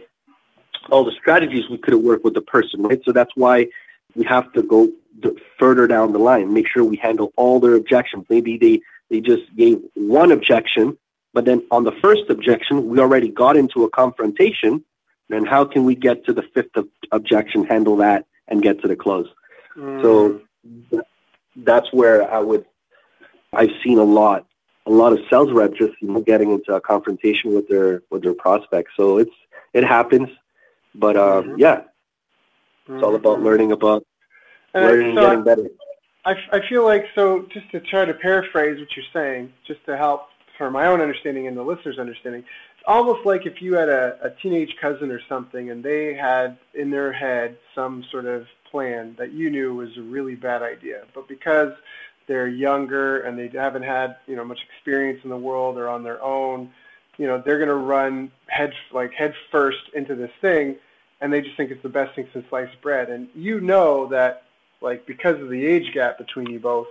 [0.91, 3.01] all the strategies we could have worked with the person, right?
[3.05, 3.69] So that's why
[4.15, 4.91] we have to go
[5.59, 8.27] further down the line, make sure we handle all their objections.
[8.29, 10.97] Maybe they, they just gave one objection,
[11.33, 14.85] but then on the first objection, we already got into a confrontation.
[15.29, 16.77] Then how can we get to the fifth
[17.13, 19.29] objection, handle that, and get to the close?
[19.77, 20.03] Mm.
[20.03, 20.41] So
[21.57, 22.65] that's where I would,
[23.53, 24.47] I've seen a lot
[24.87, 28.23] a lot of sales reps just you know getting into a confrontation with their with
[28.23, 28.93] their prospects.
[28.97, 29.35] So it's
[29.73, 30.29] it happens,
[30.95, 31.59] but um, mm-hmm.
[31.59, 31.83] yeah,
[32.89, 33.47] it's all about mm-hmm.
[33.47, 34.05] learning about
[34.75, 35.71] and learning so getting better.
[36.25, 39.97] I, I feel like so just to try to paraphrase what you're saying, just to
[39.97, 40.29] help
[40.59, 44.19] for my own understanding and the listeners' understanding, it's almost like if you had a,
[44.23, 49.15] a teenage cousin or something and they had in their head some sort of plan
[49.19, 51.73] that you knew was a really bad idea, but because
[52.27, 56.05] they're younger and they haven't had you know much experience in the world or on
[56.05, 56.71] their own,
[57.17, 60.77] you know they're going to run head like head first into this thing,
[61.21, 63.11] and they just think it's the best thing since sliced bread.
[63.11, 64.45] And you know that
[64.81, 66.89] like because of the age gap between you both,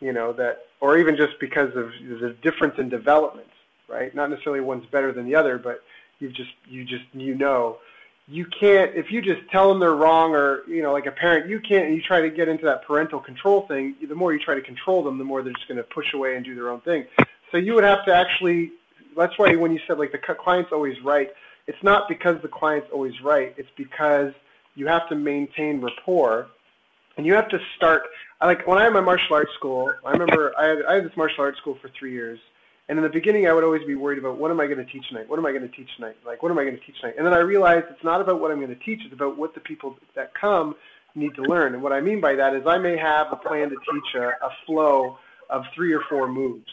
[0.00, 3.48] you know that, or even just because of the difference in development,
[3.88, 4.14] right?
[4.14, 5.82] Not necessarily one's better than the other, but
[6.18, 7.78] you just you just you know
[8.26, 11.48] you can't if you just tell them they're wrong or you know like a parent
[11.48, 14.54] you can't you try to get into that parental control thing the more you try
[14.54, 16.80] to control them the more they're just going to push away and do their own
[16.80, 17.04] thing
[17.50, 18.72] so you would have to actually
[19.16, 21.32] that's why when you said like the client's always right
[21.66, 24.32] it's not because the client's always right it's because
[24.74, 26.48] you have to maintain rapport
[27.16, 28.02] and you have to start
[28.40, 31.16] like when i had my martial arts school i remember i had, I had this
[31.16, 32.38] martial arts school for three years
[32.88, 34.84] and in the beginning, I would always be worried about what am I going to
[34.84, 35.28] teach tonight?
[35.28, 36.16] What am I going to teach tonight?
[36.26, 37.14] Like, what am I going to teach tonight?
[37.16, 39.00] And then I realized it's not about what I'm going to teach.
[39.04, 40.74] It's about what the people that come
[41.14, 41.72] need to learn.
[41.72, 44.28] And what I mean by that is I may have a plan to teach a,
[44.44, 45.16] a flow
[45.48, 46.70] of three or four moves,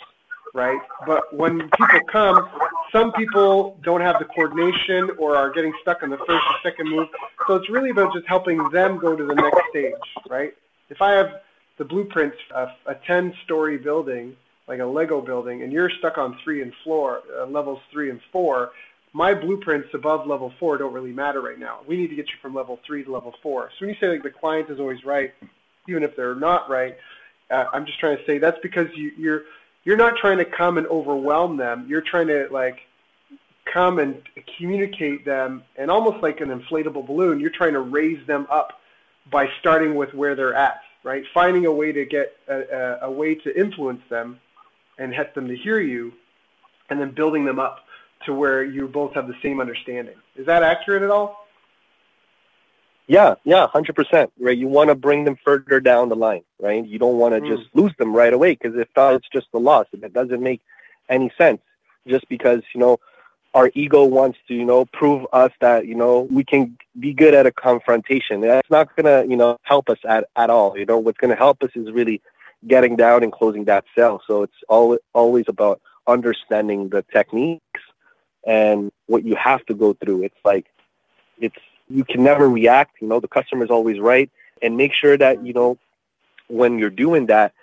[0.53, 0.79] right?
[1.05, 2.49] But when people come,
[2.91, 6.89] some people don't have the coordination or are getting stuck on the first or second
[6.89, 7.07] move.
[7.47, 9.93] So it's really about just helping them go to the next stage,
[10.29, 10.53] right?
[10.89, 11.41] If I have
[11.77, 14.35] the blueprints of a 10-story building–
[14.71, 18.21] like a Lego building, and you're stuck on three and floor uh, levels three and
[18.31, 18.71] four,
[19.13, 21.79] my blueprints above level four don't really matter right now.
[21.85, 23.69] We need to get you from level three to level four.
[23.71, 25.33] So when you say like the client is always right,
[25.89, 26.95] even if they're not right,
[27.49, 29.41] uh, I'm just trying to say that's because you, you're
[29.83, 31.85] you're not trying to come and overwhelm them.
[31.87, 32.79] You're trying to like
[33.71, 34.21] come and
[34.57, 38.79] communicate them, and almost like an inflatable balloon, you're trying to raise them up
[39.31, 41.23] by starting with where they're at, right?
[41.33, 44.39] Finding a way to get a, a, a way to influence them
[44.97, 46.11] and get them to hear you,
[46.89, 47.79] and then building them up
[48.25, 50.15] to where you both have the same understanding.
[50.35, 51.40] Is that accurate at all?
[53.07, 54.31] Yeah, yeah, hundred percent.
[54.39, 56.85] Right, you want to bring them further down the line, right?
[56.85, 57.57] You don't want to mm.
[57.57, 59.87] just lose them right away because if not, it's just a loss.
[59.91, 60.61] It doesn't make
[61.09, 61.61] any sense.
[62.07, 62.99] Just because you know
[63.53, 67.33] our ego wants to, you know, prove us that you know we can be good
[67.33, 68.41] at a confrontation.
[68.41, 70.77] That's not gonna, you know, help us at at all.
[70.77, 72.21] You know, what's gonna help us is really
[72.67, 74.21] getting down and closing that sale.
[74.27, 77.81] So it's all, always about understanding the techniques
[78.45, 80.23] and what you have to go through.
[80.23, 80.67] It's like,
[81.39, 81.55] it's,
[81.91, 84.29] you can never react, you know, the customer is always right.
[84.61, 85.77] And make sure that, you know,
[86.47, 87.53] when you're doing that,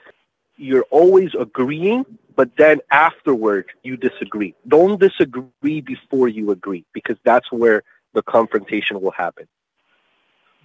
[0.56, 4.54] you're always agreeing, but then afterward you disagree.
[4.66, 9.46] Don't disagree before you agree because that's where the confrontation will happen.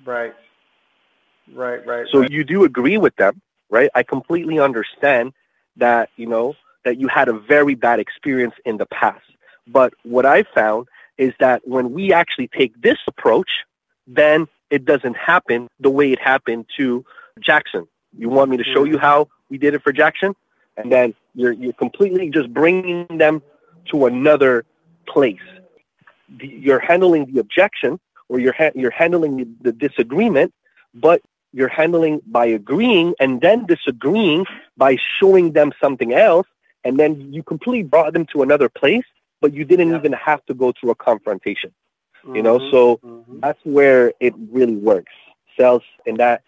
[0.05, 0.33] Right.
[1.53, 2.07] Right, right.
[2.11, 2.31] So right.
[2.31, 3.89] you do agree with them, right?
[3.93, 5.33] I completely understand
[5.77, 9.25] that, you know, that you had a very bad experience in the past.
[9.67, 13.49] But what I found is that when we actually take this approach,
[14.07, 17.05] then it doesn't happen the way it happened to
[17.39, 17.87] Jackson.
[18.17, 18.93] You want me to show mm-hmm.
[18.93, 20.35] you how we did it for Jackson?
[20.77, 23.41] And then you're, you're completely just bringing them
[23.91, 24.65] to another
[25.07, 25.41] place.
[26.39, 27.99] You're handling the objection
[28.29, 30.53] or you're, ha- you're handling the disagreement,
[30.95, 31.21] but
[31.51, 34.45] you're handling by agreeing and then disagreeing
[34.75, 36.47] by showing them something else,
[36.83, 39.05] and then you completely brought them to another place,
[39.43, 39.97] but you didn't yeah.
[39.97, 41.73] even have to go through a confrontation.
[42.23, 42.35] Mm-hmm.
[42.37, 42.71] You know, mm-hmm.
[42.71, 43.39] so mm-hmm.
[43.41, 45.11] that's where it really works.
[45.59, 46.43] Sales and that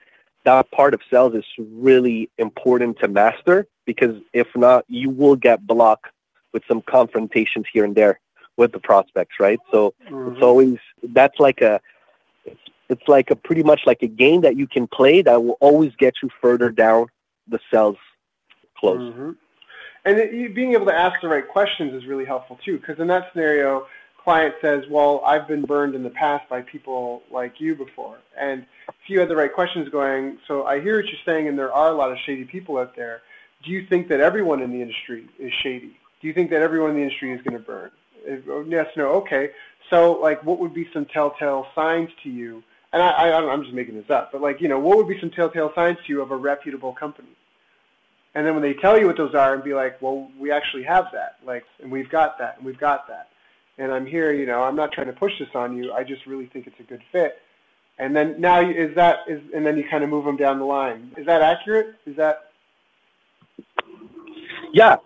[0.45, 5.67] that part of sales is really important to master because if not, you will get
[5.67, 6.07] blocked
[6.53, 8.19] with some confrontations here and there
[8.55, 9.59] with the prospects, right?
[9.71, 10.33] So mm-hmm.
[10.33, 11.81] it's always that's like a
[12.45, 15.57] it's, it's like a pretty much like a game that you can play that will
[15.59, 17.07] always get you further down
[17.49, 17.97] the sales
[18.77, 19.35] close.
[20.05, 23.07] And it, being able to ask the right questions is really helpful too, because in
[23.07, 23.87] that scenario,
[24.23, 28.65] client says, "Well, I've been burned in the past by people like you before," and
[28.87, 31.73] if you had the right questions going, so I hear what you're saying, and there
[31.73, 33.21] are a lot of shady people out there.
[33.63, 35.97] Do you think that everyone in the industry is shady?
[36.21, 37.91] Do you think that everyone in the industry is going to burn?
[38.49, 39.51] Oh, yes, no, okay.
[39.89, 42.63] So, like, what would be some telltale signs to you?
[42.93, 45.07] And I, I, don't I'm just making this up, but like, you know, what would
[45.07, 47.29] be some telltale signs to you of a reputable company?
[48.35, 50.83] And then when they tell you what those are, and be like, well, we actually
[50.83, 53.29] have that, like, and we've got that, and we've got that,
[53.77, 55.93] and I'm here, you know, I'm not trying to push this on you.
[55.93, 57.41] I just really think it's a good fit.
[57.97, 60.65] And then now is that is, and then you kind of move them down the
[60.65, 61.11] line.
[61.17, 61.95] Is that accurate?
[62.05, 62.51] Is that?
[64.73, 64.97] Yeah,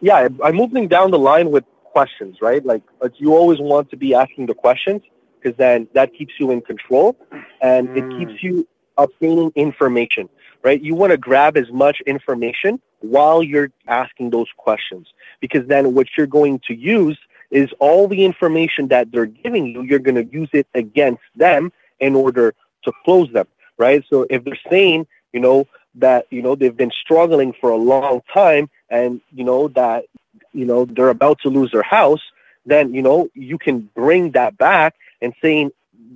[0.00, 0.28] yeah.
[0.44, 2.64] I move them down the line with questions, right?
[2.64, 2.82] Like,
[3.16, 5.02] you always want to be asking the questions
[5.40, 7.16] because then that keeps you in control
[7.60, 7.96] and mm.
[7.98, 10.28] it keeps you obtaining information
[10.66, 10.82] right?
[10.82, 15.06] You want to grab as much information while you're asking those questions
[15.40, 17.16] because then what you're going to use
[17.52, 21.70] is all the information that they're giving you, you're going to use it against them
[22.00, 22.52] in order
[22.82, 23.46] to close them,
[23.78, 24.02] right?
[24.10, 28.22] So if they're saying, you know, that, you know, they've been struggling for a long
[28.34, 30.06] time and, you know, that,
[30.52, 32.22] you know, they're about to lose their house,
[32.64, 35.70] then, you know, you can bring that back and saying,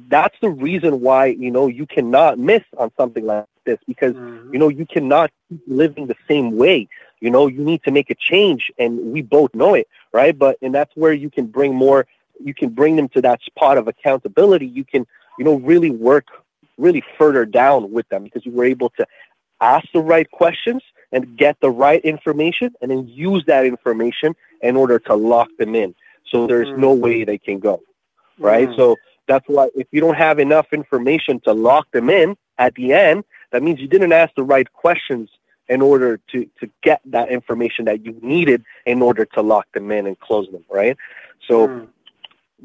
[0.09, 4.53] that's the reason why, you know, you cannot miss on something like this because mm-hmm.
[4.53, 6.89] you know you cannot keep living the same way
[7.21, 10.57] you know you need to make a change and we both know it right but
[10.63, 12.07] and that's where you can bring more
[12.43, 15.07] you can bring them to that spot of accountability you can
[15.39, 16.27] you know really work
[16.79, 19.07] really further down with them because you were able to
[19.61, 24.77] ask the right questions and get the right information and then use that information in
[24.77, 25.95] order to lock them in
[26.31, 26.81] so there's mm-hmm.
[26.81, 27.83] no way they can go
[28.39, 28.81] right mm-hmm.
[28.81, 28.97] so
[29.31, 33.25] that's why if you don't have enough information to lock them in at the end
[33.53, 35.29] that means you didn't ask the right questions
[35.69, 39.91] in order to, to get that information that you needed in order to lock them
[39.93, 40.97] in and close them, right?
[41.47, 41.89] So mm.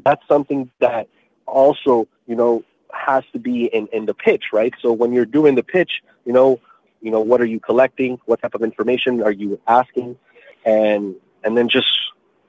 [0.04, 1.08] that's something that
[1.46, 4.74] also, you know, has to be in, in the pitch, right?
[4.82, 6.60] So when you're doing the pitch, you know,
[7.00, 8.18] you know, what are you collecting?
[8.26, 10.18] What type of information are you asking?
[10.64, 11.92] And and then just,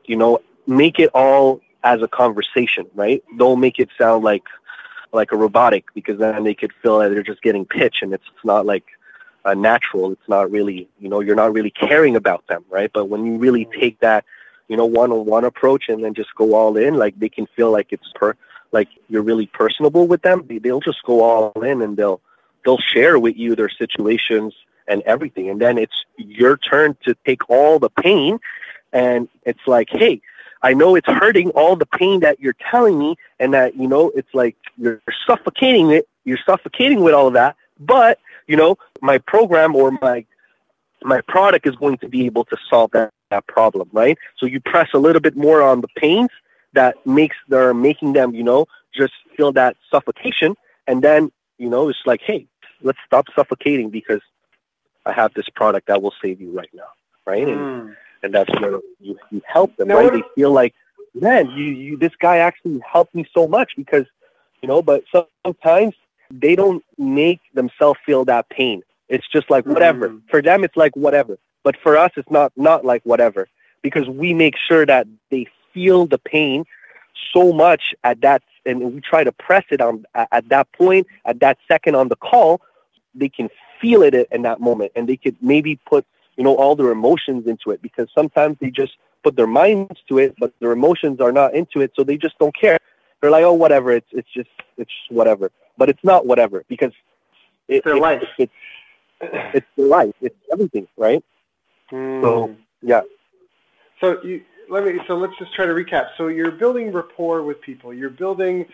[0.05, 3.23] you know, make it all as a conversation, right?
[3.37, 4.43] Don't make it sound like
[5.13, 8.25] like a robotic because then they could feel that they're just getting pitch and it's,
[8.43, 8.83] not like
[9.45, 10.11] a natural.
[10.11, 12.91] It's not really, you know, you're not really caring about them, right?
[12.93, 14.25] But when you really take that,
[14.67, 17.87] you know, one-on-one approach and then just go all in, like they can feel like
[17.91, 18.35] it's per,
[18.73, 20.45] like you're really personable with them.
[20.45, 22.19] They, they'll just go all in and they'll
[22.65, 24.53] they'll share with you their situations
[24.89, 25.49] and everything.
[25.49, 28.39] And then it's your turn to take all the pain
[28.91, 30.21] and it's like, hey,
[30.67, 34.11] I know it's hurting all the pain that you're telling me and that, you know,
[34.13, 36.09] it's like you're suffocating it.
[36.25, 37.55] You're suffocating with all of that.
[37.79, 40.25] But, you know, my program or my
[41.03, 44.17] my product is going to be able to solve that, that problem, right?
[44.35, 46.31] So you press a little bit more on the pains
[46.73, 51.87] that makes they're making them, you know, just feel that suffocation and then, you know,
[51.87, 52.45] it's like, hey,
[52.81, 54.21] let's stop suffocating because
[55.05, 56.89] I have this product that will save you right now.
[57.25, 57.47] Right.
[57.47, 60.11] Mm and that's where you, you help them, now, right?
[60.11, 60.73] They feel like,
[61.13, 64.05] man, you, you this guy actually helped me so much because,
[64.61, 65.03] you know, but
[65.45, 65.93] sometimes
[66.31, 68.83] they don't make themselves feel that pain.
[69.09, 70.09] It's just like whatever.
[70.09, 70.21] Mm.
[70.29, 71.37] For them, it's like whatever.
[71.63, 73.47] But for us, it's not not like whatever
[73.81, 76.65] because we make sure that they feel the pain
[77.33, 81.39] so much at that, and we try to press it on at that point, at
[81.39, 82.61] that second on the call,
[83.15, 83.49] they can
[83.81, 86.05] feel it in that moment, and they could maybe put
[86.37, 90.19] you know, all their emotions into it because sometimes they just put their minds to
[90.19, 92.77] it, but their emotions are not into it, so they just don't care.
[93.21, 93.91] They're like, oh, whatever.
[93.91, 95.51] It's it's just it's whatever.
[95.77, 96.93] But it's not whatever because
[97.67, 98.23] it, it's their it, life.
[98.37, 98.53] It's
[99.21, 100.13] it's their life.
[100.21, 101.23] It's everything, right?
[101.91, 102.21] Mm.
[102.21, 103.01] So yeah.
[103.99, 104.99] So you let me.
[105.07, 106.09] So let's just try to recap.
[106.17, 107.93] So you're building rapport with people.
[107.93, 108.65] You're building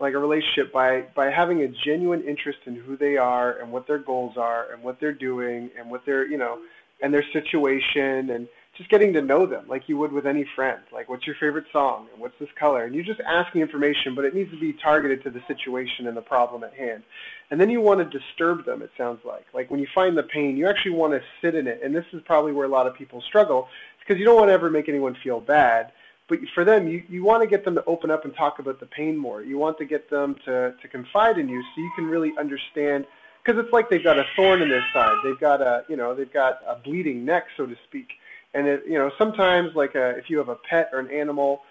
[0.00, 3.86] like a relationship by by having a genuine interest in who they are and what
[3.86, 6.58] their goals are and what they're doing and what they're you know
[7.02, 10.80] and their situation and just getting to know them like you would with any friend.
[10.90, 12.84] Like, what's your favorite song and what's this color?
[12.84, 16.16] And you're just asking information, but it needs to be targeted to the situation and
[16.16, 17.02] the problem at hand.
[17.50, 19.44] And then you want to disturb them, it sounds like.
[19.52, 21.80] Like when you find the pain, you actually want to sit in it.
[21.84, 23.68] And this is probably where a lot of people struggle
[24.00, 25.92] because you don't want to ever make anyone feel bad.
[26.28, 28.80] But for them, you, you want to get them to open up and talk about
[28.80, 29.42] the pain more.
[29.42, 33.04] You want to get them to, to confide in you so you can really understand
[33.44, 35.16] because it's like they've got a thorn in their side.
[35.24, 38.12] They've got a, you know, they've got a bleeding neck, so to speak
[38.54, 41.10] and it, you know, sometimes like a, uh, if you have a pet or an
[41.10, 41.62] animal,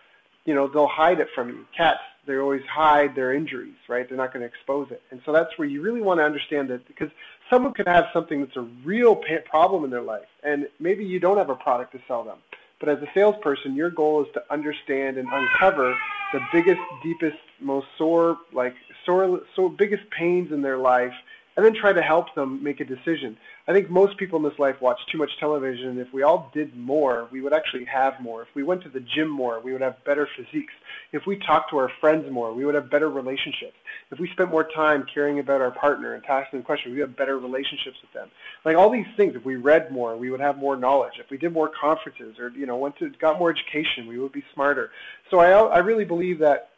[0.45, 1.65] you know, they'll hide it from you.
[1.75, 4.07] Cats, they always hide their injuries, right?
[4.07, 5.01] They're not going to expose it.
[5.11, 7.09] And so that's where you really want to understand that because
[7.49, 11.37] someone could have something that's a real problem in their life, and maybe you don't
[11.37, 12.37] have a product to sell them.
[12.79, 15.95] But as a salesperson, your goal is to understand and uncover
[16.33, 18.73] the biggest, deepest, most sore, like
[19.05, 21.13] sore, so biggest pains in their life
[21.55, 23.37] and then try to help them make a decision.
[23.67, 25.99] I think most people in this life watch too much television.
[25.99, 28.41] If we all did more, we would actually have more.
[28.41, 30.73] If we went to the gym more, we would have better physiques.
[31.11, 33.75] If we talked to our friends more, we would have better relationships.
[34.11, 37.09] If we spent more time caring about our partner and asking them questions, we would
[37.09, 38.29] have better relationships with them.
[38.63, 41.13] Like all these things, if we read more, we would have more knowledge.
[41.19, 44.31] If we did more conferences or, you know, went to, got more education, we would
[44.31, 44.91] be smarter.
[45.29, 46.69] So I, I really believe that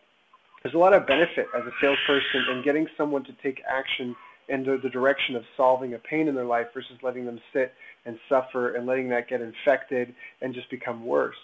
[0.63, 4.15] there's a lot of benefit as a salesperson in getting someone to take action
[4.50, 7.74] into the direction of solving a pain in their life versus letting them sit
[8.06, 11.36] and suffer and letting that get infected and just become worse.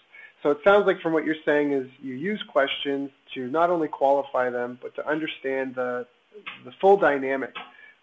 [0.43, 3.87] So it sounds like from what you're saying is you use questions to not only
[3.87, 6.07] qualify them, but to understand the,
[6.63, 7.53] the full dynamic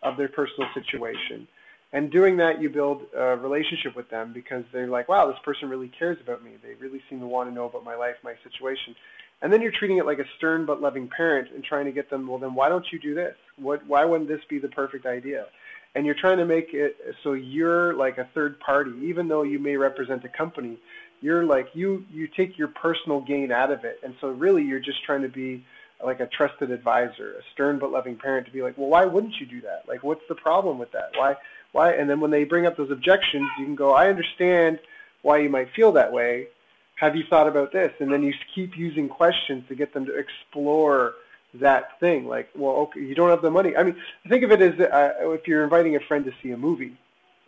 [0.03, 1.49] of their personal situation.
[1.93, 5.71] And doing that, you build a relationship with them because they're like, wow, this person
[5.71, 6.53] really cares about me.
[6.63, 8.95] They really seem to want to know about my life, my situation.
[9.43, 12.09] And then you're treating it like a stern but loving parent and trying to get
[12.09, 13.35] them, well, then why don't you do this?
[13.59, 15.47] What, why wouldn't this be the perfect idea?
[15.95, 19.59] And you're trying to make it so you're like a third party, even though you
[19.59, 20.79] may represent a company.
[21.23, 24.81] You're like you you take your personal gain out of it, and so really you're
[24.81, 25.65] just trying to be
[26.05, 29.33] like a trusted advisor, a stern but loving parent to be like, well, why wouldn't
[29.41, 29.85] you do that?
[29.89, 31.13] Like, what's the problem with that?
[31.17, 31.37] Why
[31.73, 31.93] why?
[31.93, 34.79] And then when they bring up those objections, you can go, I understand
[35.23, 36.49] why you might feel that way,
[36.97, 37.93] have you thought about this?
[38.01, 41.15] And then you keep using questions to get them to explore
[41.55, 42.27] that thing.
[42.27, 43.77] Like, well, okay, you don't have the money.
[43.77, 43.97] I mean,
[44.29, 46.97] think of it as uh, if you're inviting a friend to see a movie.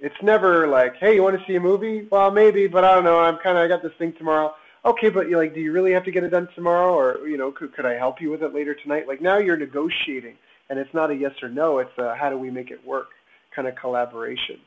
[0.00, 2.06] It's never like, hey, you want to see a movie?
[2.10, 3.18] Well, maybe, but I don't know.
[3.18, 4.54] I'm kind of, I got this thing tomorrow.
[4.84, 6.94] Okay, but you're like, do you really have to get it done tomorrow?
[6.94, 9.08] Or, you know, could, could I help you with it later tonight?
[9.08, 10.36] Like now you're negotiating
[10.70, 11.78] and it's not a yes or no.
[11.78, 13.08] It's a how do we make it work
[13.54, 14.60] kind of collaboration.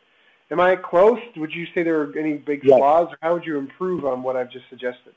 [0.51, 1.19] Am I close?
[1.37, 2.77] Would you say there are any big yes.
[2.77, 5.13] flaws, or how would you improve on what I've just suggested?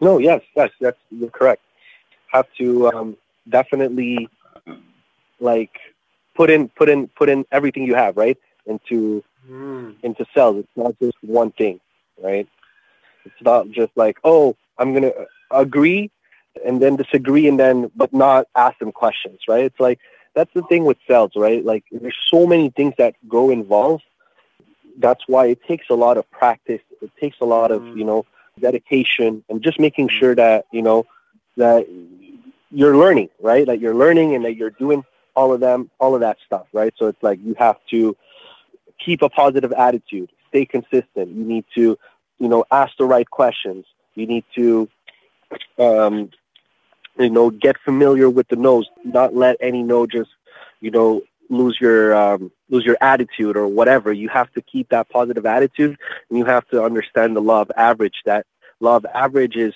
[0.00, 1.62] No, yes, yes, that's you're correct.
[2.32, 3.16] Have to um,
[3.48, 4.28] definitely
[5.40, 5.70] like
[6.34, 9.94] put in put in put in everything you have right into mm.
[10.02, 10.58] into sales.
[10.58, 11.80] It's not just one thing,
[12.22, 12.48] right?
[13.24, 15.12] It's not just like oh I'm gonna
[15.50, 16.10] agree
[16.66, 19.64] and then disagree and then but not ask them questions, right?
[19.64, 19.98] It's like
[20.34, 21.64] that's the thing with sales, right?
[21.64, 24.04] Like there's so many things that go involved.
[24.98, 26.80] That's why it takes a lot of practice.
[27.00, 28.26] It takes a lot of, you know,
[28.60, 31.06] dedication and just making sure that, you know,
[31.56, 31.86] that
[32.70, 33.66] you're learning, right?
[33.66, 35.04] That you're learning and that you're doing
[35.34, 36.92] all of them, all of that stuff, right?
[36.96, 38.16] So it's like you have to
[38.98, 41.30] keep a positive attitude, stay consistent.
[41.30, 41.98] You need to,
[42.38, 43.84] you know, ask the right questions.
[44.14, 44.88] You need to
[45.78, 46.30] um,
[47.18, 48.88] you know, get familiar with the no's.
[49.04, 50.30] Not let any no just,
[50.80, 54.12] you know, lose your um, lose your attitude or whatever.
[54.12, 55.98] You have to keep that positive attitude,
[56.28, 58.22] and you have to understand the law of average.
[58.24, 58.46] That
[58.80, 59.74] law of average is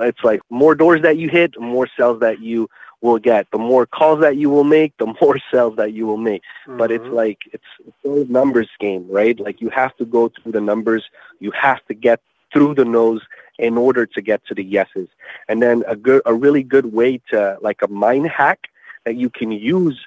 [0.00, 2.68] it's like more doors that you hit, more sales that you
[3.02, 3.46] will get.
[3.52, 6.42] The more calls that you will make, the more sales that you will make.
[6.66, 6.78] Mm-hmm.
[6.78, 7.14] But it's mm-hmm.
[7.14, 7.96] like it's, it's
[8.28, 9.38] a numbers game, right?
[9.38, 11.04] Like you have to go through the numbers.
[11.40, 12.20] You have to get
[12.52, 13.22] through the no's
[13.58, 15.08] in order to get to the yeses.
[15.48, 18.68] And then a good, a really good way to like a mind hack
[19.04, 19.98] that you can use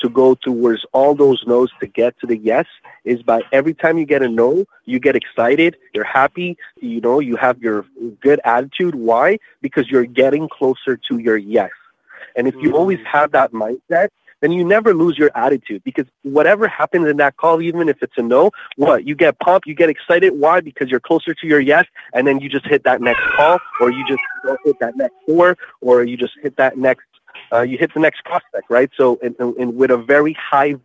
[0.00, 2.66] to go towards all those no's to get to the yes
[3.04, 7.18] is by every time you get a no, you get excited, you're happy, you know,
[7.18, 7.84] you have your
[8.20, 8.94] good attitude.
[8.94, 9.38] Why?
[9.60, 11.70] Because you're getting closer to your yes.
[12.36, 13.06] And if you always mm.
[13.06, 14.08] have that mindset,
[14.40, 18.14] then you never lose your attitude because whatever happens in that call, even if it's
[18.16, 20.30] a no, what you get pumped, you get excited.
[20.30, 20.60] Why?
[20.60, 23.90] Because you're closer to your yes, and then you just hit that next call, or
[23.90, 24.20] you just
[24.64, 27.06] hit that next door, or you just hit that next,
[27.52, 28.90] uh, you hit the next prospect, right?
[28.96, 30.76] So, and, and with a very high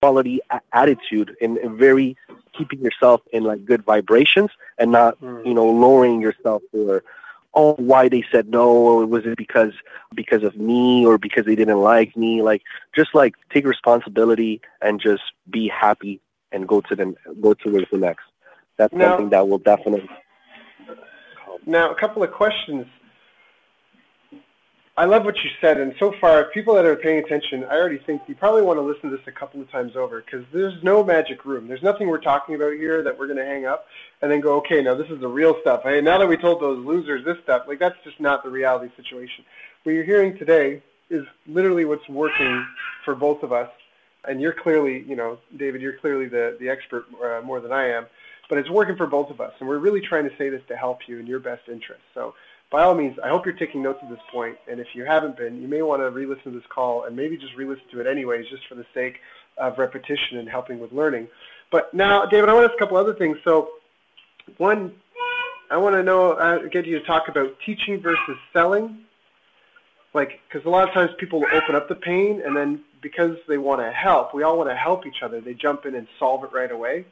[0.00, 2.16] quality a- attitude and, and very
[2.56, 5.44] keeping yourself in like good vibrations and not, mm.
[5.46, 7.02] you know, lowering yourself or
[7.54, 9.72] oh, why they said no, or was it because
[10.14, 12.42] because of me or because they didn't like me?
[12.42, 12.62] Like
[12.94, 16.20] just like take responsibility and just be happy
[16.52, 18.24] and go to the go towards the next.
[18.76, 20.08] that's now, something that will definitely.
[21.66, 22.86] Now, a couple of questions.
[24.96, 27.98] I love what you said, and so far, people that are paying attention, I already
[27.98, 30.80] think you probably want to listen to this a couple of times over because there's
[30.84, 31.66] no magic room.
[31.66, 33.86] There's nothing we're talking about here that we're going to hang up
[34.22, 35.82] and then go, okay, now this is the real stuff.
[35.82, 38.88] Hey, now that we told those losers this stuff, like that's just not the reality
[38.94, 39.44] situation.
[39.82, 40.80] What you're hearing today
[41.10, 42.64] is literally what's working
[43.04, 43.70] for both of us,
[44.28, 47.88] and you're clearly, you know, David, you're clearly the the expert uh, more than I
[47.88, 48.06] am,
[48.48, 50.76] but it's working for both of us, and we're really trying to say this to
[50.76, 52.02] help you in your best interest.
[52.14, 52.34] So
[52.74, 55.36] by all means, I hope you're taking notes at this point, and if you haven't
[55.36, 58.08] been, you may want to re-listen to this call and maybe just re-listen to it
[58.08, 59.20] anyways, just for the sake
[59.58, 61.28] of repetition and helping with learning.
[61.70, 63.38] But now, David, I want to ask a couple other things.
[63.44, 63.74] So,
[64.56, 64.92] one,
[65.70, 69.04] I want to know, uh, get you to talk about teaching versus selling.
[70.12, 73.56] Like, because a lot of times people open up the pain, and then because they
[73.56, 75.40] want to help, we all want to help each other.
[75.40, 77.04] They jump in and solve it right away.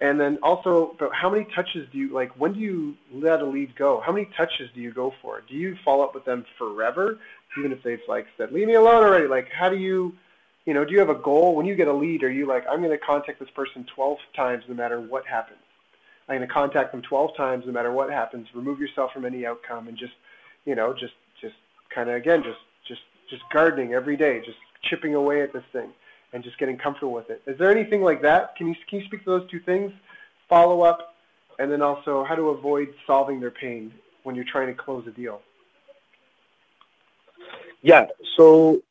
[0.00, 2.30] And then also, how many touches do you like?
[2.38, 4.00] When do you let a lead go?
[4.00, 5.42] How many touches do you go for?
[5.48, 7.18] Do you follow up with them forever,
[7.58, 9.26] even if they've like said, "Leave me alone already"?
[9.26, 10.14] Like, how do you,
[10.66, 12.22] you know, do you have a goal when you get a lead?
[12.22, 15.58] Are you like, I'm going to contact this person 12 times no matter what happens?
[16.28, 18.46] I'm going to contact them 12 times no matter what happens.
[18.54, 20.14] Remove yourself from any outcome and just,
[20.64, 21.56] you know, just just
[21.92, 25.90] kind of again, just just just gardening every day, just chipping away at this thing
[26.32, 27.42] and just getting comfortable with it.
[27.46, 28.56] Is there anything like that?
[28.56, 29.92] Can you, can you speak to those two things?
[30.48, 31.14] Follow up,
[31.58, 35.10] and then also how to avoid solving their pain when you're trying to close a
[35.10, 35.40] deal.
[37.82, 38.06] Yeah,
[38.36, 38.82] so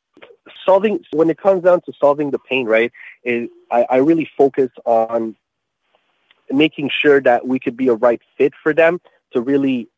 [0.64, 2.90] solving, when it comes down to solving the pain, right,
[3.24, 5.36] is I, I really focus on
[6.50, 9.00] making sure that we could be a right fit for them
[9.32, 9.88] to really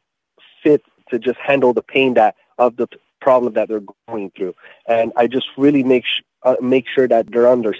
[0.62, 2.88] fit to just handle the pain that of the
[3.20, 4.54] problem that they're going through.
[4.86, 7.74] And I just really make sh- uh, make sure that they're under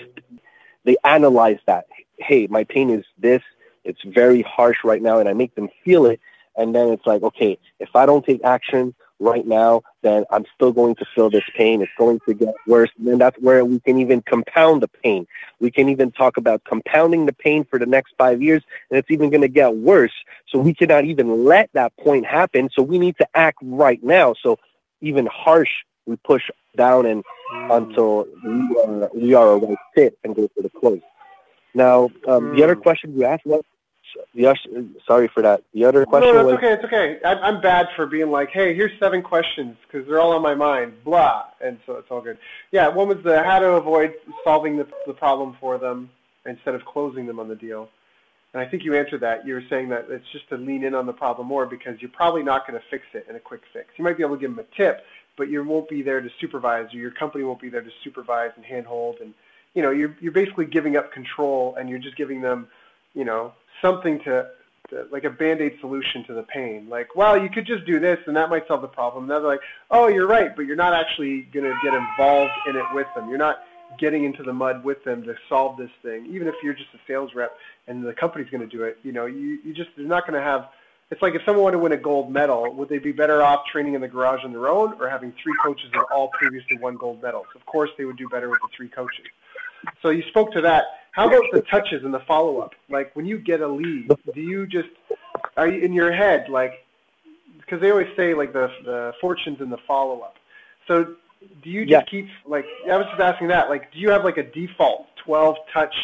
[0.85, 1.87] they analyze that.
[2.19, 3.43] Hey, my pain is this.
[3.85, 6.21] It's very harsh right now, and I make them feel it.
[6.57, 10.73] And then it's like, okay, if I don't take action right now, then I'm still
[10.73, 11.83] going to feel this pain.
[11.83, 12.91] It's going to get worse.
[12.99, 15.27] And then that's where we can even compound the pain.
[15.61, 19.11] We can even talk about compounding the pain for the next five years, and it's
[19.11, 20.13] even going to get worse.
[20.49, 22.71] So we cannot even let that point happen.
[22.75, 24.35] So we need to act right now.
[24.43, 24.59] So
[25.01, 25.71] even harsh,
[26.07, 27.77] we push down and mm.
[27.77, 31.01] until we are, we are a right fit and go for the close.
[31.75, 32.57] Now, um, mm.
[32.57, 32.83] the other hmm.
[32.83, 33.63] question you asked was,
[34.35, 34.57] yes,
[35.07, 35.63] sorry for that.
[35.73, 36.73] The other question no, no, it's okay.
[36.73, 37.19] It's okay.
[37.25, 40.55] I'm, I'm bad for being like, hey, here's seven questions because they're all on my
[40.55, 41.05] mind.
[41.05, 42.39] Blah, and so it's all good.
[42.73, 44.15] Yeah, one was the how to avoid
[44.45, 46.11] solving the, the problem for them
[46.47, 47.89] instead of closing them on the deal.
[48.53, 49.47] And I think you answered that.
[49.47, 52.11] You were saying that it's just to lean in on the problem more because you're
[52.11, 53.91] probably not going to fix it in a quick fix.
[53.97, 55.05] You might be able to give them a tip,
[55.37, 58.51] but you won't be there to supervise, or your company won't be there to supervise
[58.57, 59.35] and handhold, and
[59.75, 62.69] you know you're you're basically giving up control, and you're just giving them,
[63.15, 64.49] you know, something to,
[64.91, 66.89] to like a band-aid solution to the pain.
[66.89, 69.25] Like, well, you could just do this, and that might solve the problem.
[69.25, 69.61] And they're like,
[69.91, 73.29] oh, you're right, but you're not actually going to get involved in it with them.
[73.29, 73.65] You're not
[73.99, 76.27] getting into the mud with them to solve this thing.
[76.27, 77.57] Even if you're just a sales rep
[77.89, 80.39] and the company's going to do it, you know, you you just they're not going
[80.39, 80.69] to have
[81.11, 83.67] it's like if someone wanted to win a gold medal, would they be better off
[83.67, 86.97] training in the garage on their own or having three coaches that all previously won
[86.97, 87.47] gold medals?
[87.57, 89.27] Of course, they would do better with the three coaches.
[90.03, 90.85] So you spoke to that.
[91.13, 92.75] How about the touches and the follow-up?
[92.89, 94.89] Like when you get a lead, do you just
[95.57, 96.87] are you in your head like
[97.59, 100.37] because they always say like the the fortunes in the follow-up.
[100.87, 101.17] So
[101.63, 102.03] do you just yeah.
[102.03, 105.57] keep like I was just asking that like do you have like a default 12
[105.73, 105.95] touch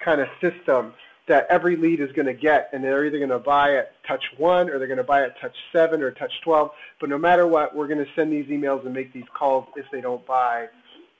[0.00, 0.94] kind of system
[1.28, 4.24] that every lead is going to get, and they're either going to buy at touch
[4.36, 6.70] one or they're going to buy at touch seven or touch 12.
[7.00, 9.86] But no matter what, we're going to send these emails and make these calls if
[9.92, 10.68] they don't buy.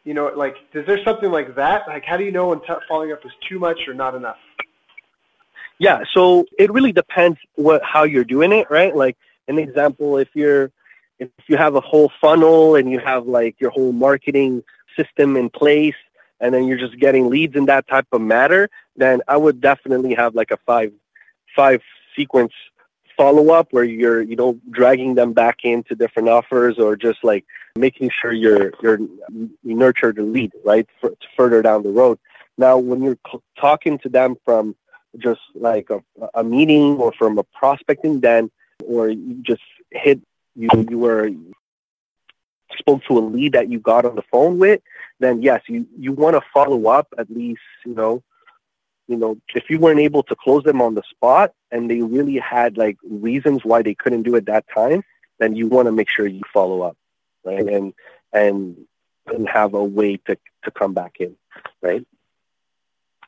[0.05, 1.87] You know, like, is there something like that?
[1.87, 4.39] Like, how do you know when t- following up is too much or not enough?
[5.79, 8.95] Yeah, so it really depends what how you're doing it, right?
[8.95, 10.73] Like an example, if you're
[11.21, 14.63] if you have a whole funnel and you have like your whole marketing
[14.97, 15.95] system in place
[16.41, 20.15] and then you're just getting leads in that type of matter, then I would definitely
[20.15, 20.93] have like a five
[21.55, 21.83] five
[22.17, 22.53] sequence
[23.17, 27.45] follow up where you're you know dragging them back into different offers or just like
[27.77, 32.19] making sure you're you're you nurture the lead right for, further down the road.
[32.57, 33.19] Now, when you're
[33.59, 34.75] talking to them from
[35.17, 36.03] just like a,
[36.35, 38.51] a meeting or from a prospecting, then
[38.85, 40.21] or you just hit
[40.55, 41.31] you you were
[42.77, 44.81] spoke to a lead that you got on the phone with,
[45.21, 48.23] then yes, you, you want to follow up at least, you know,
[49.07, 52.37] you know, if you weren't able to close them on the spot and they really
[52.37, 55.03] had like reasons why they couldn't do it that time,
[55.39, 56.97] then you want to make sure you follow up,
[57.43, 57.67] right?
[57.67, 57.95] And
[58.33, 58.77] and
[59.27, 61.37] and have a way to to come back in,
[61.81, 62.07] right?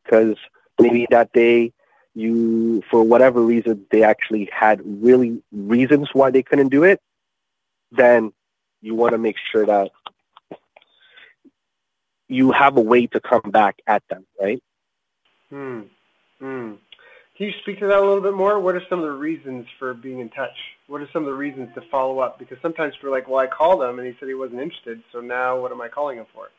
[0.05, 0.37] Because
[0.79, 1.73] maybe that day
[2.15, 7.01] you, for whatever reason, they actually had really reasons why they couldn't do it,
[7.93, 8.33] then
[8.81, 9.91] you want to make sure that
[12.29, 14.63] you have a way to come back at them, right?
[15.51, 15.81] Hmm.
[16.39, 16.75] Hmm.
[17.37, 18.61] Can you speak to that a little bit more?
[18.61, 20.57] What are some of the reasons for being in touch?
[20.89, 22.39] What are some of the reasons to follow up?
[22.39, 25.21] Because sometimes we're like, well, I called him and he said he wasn't interested, so
[25.21, 26.51] now what am I calling him for?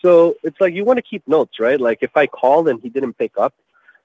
[0.00, 1.80] So it's like you want to keep notes, right?
[1.80, 3.54] Like if I called and he didn't pick up,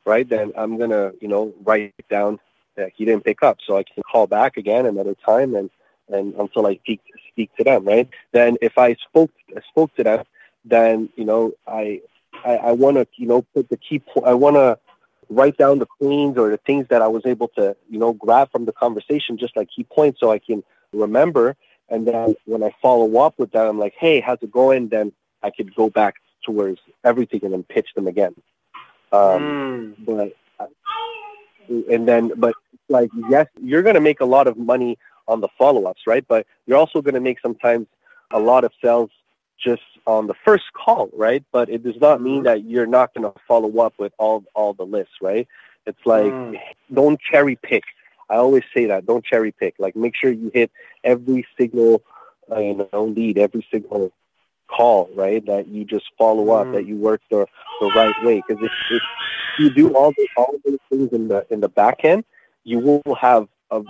[0.06, 2.40] right, then I'm gonna, you know, write down
[2.76, 5.70] that he didn't pick up, so I can call back again another time and
[6.12, 7.02] and until I speak
[7.32, 8.10] speak to them, right?
[8.32, 9.32] Then if I spoke
[9.70, 10.24] spoke to them,
[10.66, 12.02] then you know I
[12.46, 14.00] I, I want to you know put the key.
[14.00, 14.78] Po- I want to
[15.30, 18.52] write down the queens or the things that I was able to you know grab
[18.52, 21.56] from the conversation, just like key points, so I can remember.
[21.90, 24.88] And then when I follow up with them, I'm like, hey, how's it going?
[24.88, 25.12] Then
[25.44, 28.34] I could go back towards everything and then pitch them again.
[29.12, 30.06] Um, mm.
[30.06, 30.34] But
[31.90, 32.56] and then, but
[32.90, 34.98] like, yes, you're going to make a lot of money
[35.32, 36.26] on the follow-ups, right?
[36.28, 37.88] But you're also going to make sometimes
[38.32, 39.10] a lot of sales
[39.64, 41.44] just on the first call, right?
[41.52, 44.74] But it does not mean that you're not going to follow up with all all
[44.74, 45.48] the lists, right?
[45.86, 46.60] It's like mm.
[46.94, 47.84] don't cherry pick.
[48.30, 49.76] I always say that don't cherry pick.
[49.80, 50.72] Like make sure you hit
[51.04, 52.04] every single
[52.52, 54.12] uh, you know lead, every single
[54.68, 55.46] call, right?
[55.46, 56.74] That you just follow up, mm.
[56.74, 57.46] that you work the
[57.80, 58.44] the right way.
[58.46, 59.02] Because if, if
[59.60, 62.24] you do all the all those things in the in the back end,
[62.64, 63.82] you will have a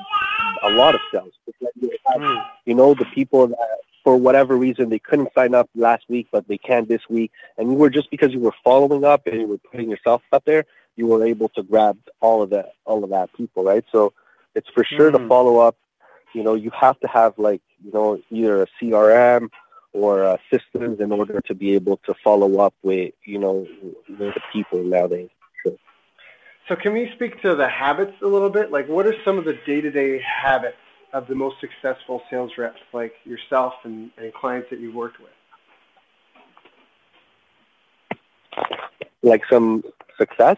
[0.63, 1.33] a lot of sales.
[1.75, 2.45] You, mm.
[2.65, 3.57] you know, the people that
[4.03, 7.71] for whatever reason they couldn't sign up last week, but they can this week, and
[7.71, 10.65] you were just because you were following up and you were putting yourself up there,
[10.95, 13.85] you were able to grab all of that, all of that people, right?
[13.91, 14.13] So
[14.55, 15.17] it's for sure mm.
[15.17, 15.75] to follow up.
[16.33, 19.49] You know, you have to have like you know either a CRM
[19.93, 23.67] or uh, systems in order to be able to follow up with you know
[24.09, 25.29] with the people nowadays.
[26.71, 28.71] So can we speak to the habits a little bit?
[28.71, 30.77] Like what are some of the day-to-day habits
[31.11, 35.31] of the most successful sales reps like yourself and, and clients that you've worked with?
[39.21, 39.83] Like some
[40.17, 40.55] success?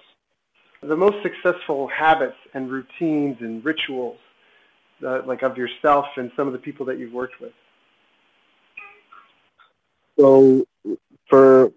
[0.84, 4.20] The most successful habits and routines and rituals
[5.04, 7.54] uh, like of yourself and some of the people that you've worked with.
[10.20, 10.68] So
[11.28, 11.72] for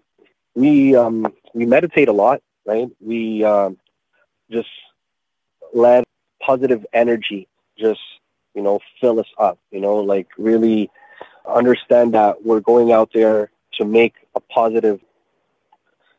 [0.53, 1.25] we um,
[1.55, 2.87] we meditate a lot, right?
[3.01, 3.79] We um,
[4.51, 4.69] just
[5.73, 6.03] let
[6.41, 7.99] positive energy just,
[8.53, 10.89] you know, fill us up, you know, like really
[11.47, 14.99] understand that we're going out there to make a positive,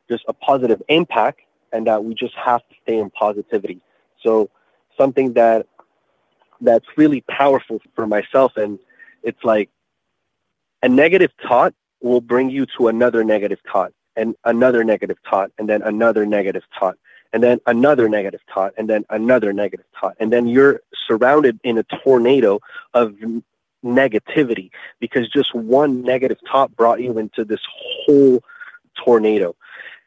[0.09, 1.41] just a positive impact
[1.72, 3.81] and that we just have to stay in positivity.
[4.22, 4.51] So
[4.97, 5.66] something that
[6.61, 8.79] that's really powerful for myself and
[9.22, 9.70] it's like
[10.83, 15.68] a negative thought will bring you to another negative thought and another negative thought and
[15.68, 16.97] then another negative thought
[17.33, 20.16] and then another negative thought, and then another negative thought.
[20.18, 22.61] And then you're surrounded in a tornado
[22.95, 23.14] of
[23.85, 24.70] negativity
[25.01, 27.61] because just one negative thought brought you into this
[28.07, 28.43] whole
[29.05, 29.55] tornado.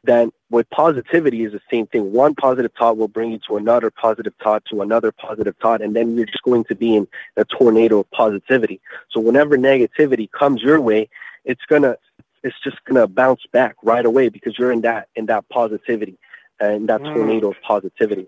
[0.03, 2.11] Then with positivity is the same thing.
[2.11, 5.95] One positive thought will bring you to another positive thought, to another positive thought, and
[5.95, 7.07] then you're just going to be in
[7.37, 8.81] a tornado of positivity.
[9.11, 11.07] So whenever negativity comes your way,
[11.45, 11.97] it's gonna
[12.43, 16.17] it's just gonna bounce back right away because you're in that in that positivity
[16.61, 17.13] and that mm.
[17.13, 18.27] tornado of positivity.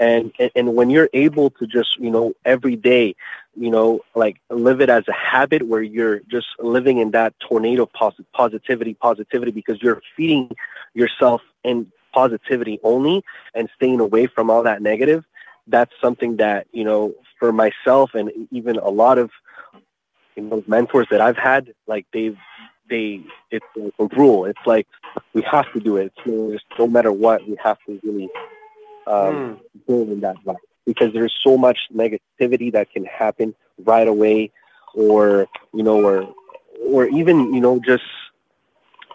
[0.00, 3.16] And, and and when you're able to just you know every day
[3.56, 7.82] you know like live it as a habit where you're just living in that tornado
[7.82, 10.50] of positivity positivity because you're feeding
[10.94, 13.24] yourself in positivity only
[13.54, 15.24] and staying away from all that negative
[15.66, 19.30] that's something that you know for myself and even a lot of
[20.36, 22.38] you know mentors that I've had like they've
[22.88, 24.44] they it's a rule.
[24.44, 24.86] It's like
[25.34, 26.12] we have to do it.
[26.24, 28.28] So no matter what, we have to really
[29.06, 29.60] um, mm.
[29.86, 34.50] build in that light because there's so much negativity that can happen right away,
[34.94, 36.34] or you know, or
[36.86, 38.04] or even you know just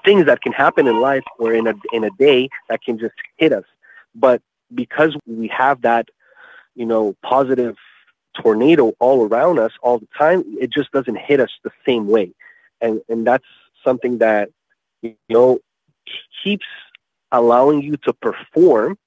[0.05, 3.15] things that can happen in life or in a in a day that can just
[3.37, 3.65] hit us.
[4.15, 4.41] But
[4.73, 6.09] because we have that,
[6.75, 7.75] you know, positive
[8.41, 12.31] tornado all around us all the time, it just doesn't hit us the same way.
[12.81, 13.45] And and that's
[13.83, 14.49] something that
[15.01, 15.59] you know
[16.43, 16.65] keeps
[17.31, 18.97] allowing you to perform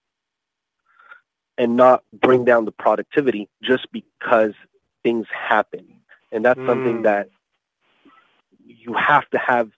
[1.59, 4.53] and not bring down the productivity just because
[5.03, 5.87] things happen.
[6.33, 6.67] And that's mm.
[6.67, 7.31] something that
[8.65, 9.71] you have to have,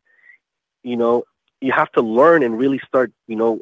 [0.83, 1.25] you know,
[1.61, 3.61] you have to learn and really start, you know,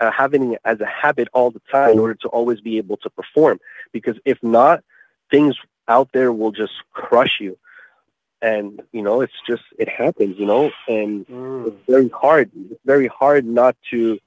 [0.00, 2.96] uh, having it as a habit all the time in order to always be able
[2.98, 3.58] to perform.
[3.92, 4.82] Because if not,
[5.30, 5.56] things
[5.88, 7.58] out there will just crush you
[8.42, 11.66] and you know it's just it happens you know and mm.
[11.66, 14.18] it's very hard it's very hard not to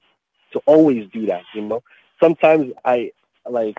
[0.52, 1.82] to always do that you know
[2.20, 3.12] sometimes I
[3.48, 3.76] like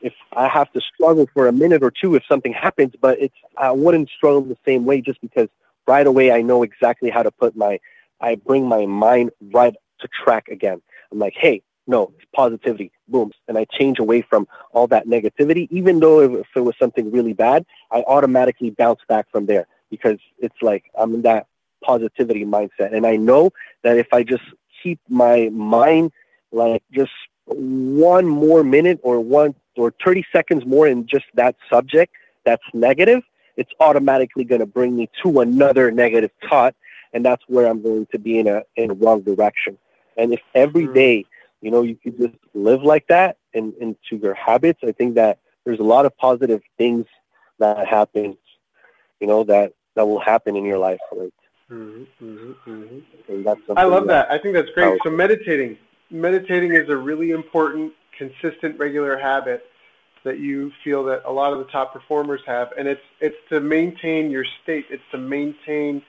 [0.00, 3.34] if I have to struggle for a minute or two if something happens, but it's
[3.56, 5.48] I wouldn't struggle the same way just because
[5.86, 7.80] right away I know exactly how to put my
[8.20, 10.80] I bring my mind right to track again.
[11.10, 15.68] I'm like, hey, no, it's positivity, boom, and I change away from all that negativity.
[15.70, 20.18] Even though if it was something really bad, I automatically bounce back from there because
[20.38, 21.46] it's like I'm in that
[21.82, 23.50] positivity mindset, and I know
[23.82, 24.42] that if I just
[24.82, 26.12] keep my mind
[26.52, 27.12] like just
[27.46, 32.12] one more minute or one or 30 seconds more in just that subject
[32.44, 33.22] that's negative,
[33.56, 36.74] it's automatically going to bring me to another negative thought.
[37.12, 39.78] And that's where I'm going to be in a, in a wrong direction.
[40.16, 40.94] And if every day mm-hmm.
[40.94, 41.24] day,
[41.60, 45.38] you know, you could just live like that and into your habits, I think that
[45.64, 47.06] there's a lot of positive things
[47.58, 48.36] that happen,
[49.20, 51.00] you know, that, that will happen in your life.
[51.10, 51.32] Like,
[51.70, 53.48] mm-hmm, mm-hmm, mm-hmm.
[53.76, 54.28] I love that.
[54.28, 54.30] that.
[54.30, 54.98] I think that's great.
[55.02, 55.78] So meditating,
[56.10, 59.64] meditating is a really important, consistent, regular habit
[60.26, 63.60] that you feel that a lot of the top performers have, and it's it's to
[63.60, 64.84] maintain your state.
[64.90, 66.02] It's to maintain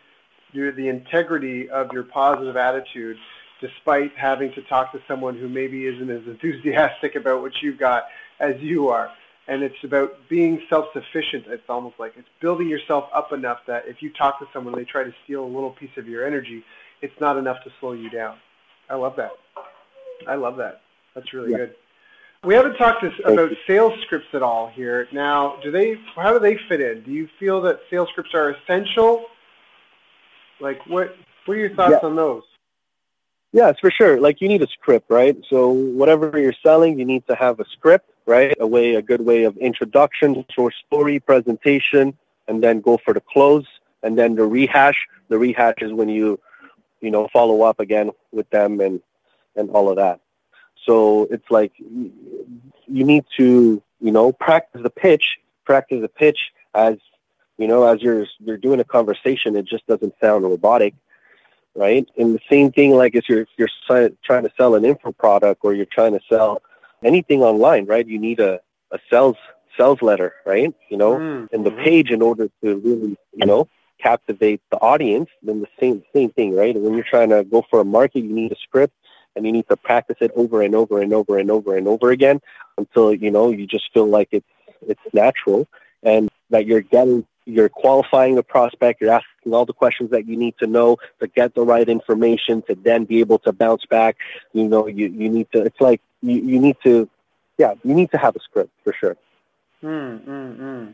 [0.51, 3.17] your the integrity of your positive attitude,
[3.61, 8.05] despite having to talk to someone who maybe isn't as enthusiastic about what you've got
[8.39, 9.11] as you are.
[9.47, 11.45] And it's about being self-sufficient.
[11.47, 14.83] It's almost like it's building yourself up enough that if you talk to someone, they
[14.83, 16.63] try to steal a little piece of your energy.
[17.01, 18.37] It's not enough to slow you down.
[18.89, 19.31] I love that.
[20.27, 20.81] I love that.
[21.15, 21.57] That's really yeah.
[21.57, 21.75] good.
[22.43, 25.07] We haven't talked this, about sales scripts at all here.
[25.11, 25.95] Now, do they?
[26.15, 27.03] How do they fit in?
[27.03, 29.25] Do you feel that sales scripts are essential?
[30.59, 31.15] Like, what?
[31.45, 32.07] What are your thoughts yeah.
[32.07, 32.43] on those?
[33.69, 34.19] It's for sure.
[34.19, 35.35] Like, you need a script, right?
[35.49, 38.55] So, whatever you're selling, you need to have a script, right?
[38.59, 43.21] A way, a good way of introduction, short story, presentation, and then go for the
[43.21, 43.65] close,
[44.03, 45.07] and then the rehash.
[45.29, 46.39] The rehash is when you,
[47.01, 49.01] you know, follow up again with them and
[49.55, 50.19] and all of that.
[50.85, 52.11] So it's like you
[52.87, 56.97] need to, you know, practice the pitch, practice the pitch as,
[57.57, 59.55] you know, as you're you're doing a conversation.
[59.55, 60.93] It just doesn't sound robotic,
[61.77, 62.09] right?
[62.17, 63.69] And the same thing, like if you're if you're
[64.25, 66.61] trying to sell an info product or you're trying to sell
[67.03, 68.05] anything online, right?
[68.05, 68.59] You need a
[68.91, 69.37] a sales
[69.77, 70.73] sales letter, right?
[70.89, 71.55] You know, mm-hmm.
[71.55, 73.69] and the page in order to really, you know,
[74.01, 75.29] captivate the audience.
[75.43, 76.75] Then the same same thing, right?
[76.75, 78.93] When you're trying to go for a market, you need a script
[79.35, 82.09] and you need to practice it over and over and over and over and over
[82.11, 82.41] again
[82.77, 84.47] until you know you just feel like it's
[84.81, 85.67] it's natural
[86.03, 90.35] and that you're getting you're qualifying the prospect you're asking all the questions that you
[90.35, 94.17] need to know to get the right information to then be able to bounce back
[94.53, 97.09] you know you, you need to it's like you, you need to
[97.57, 99.15] yeah you need to have a script for sure
[99.83, 100.93] mm, mm, mm.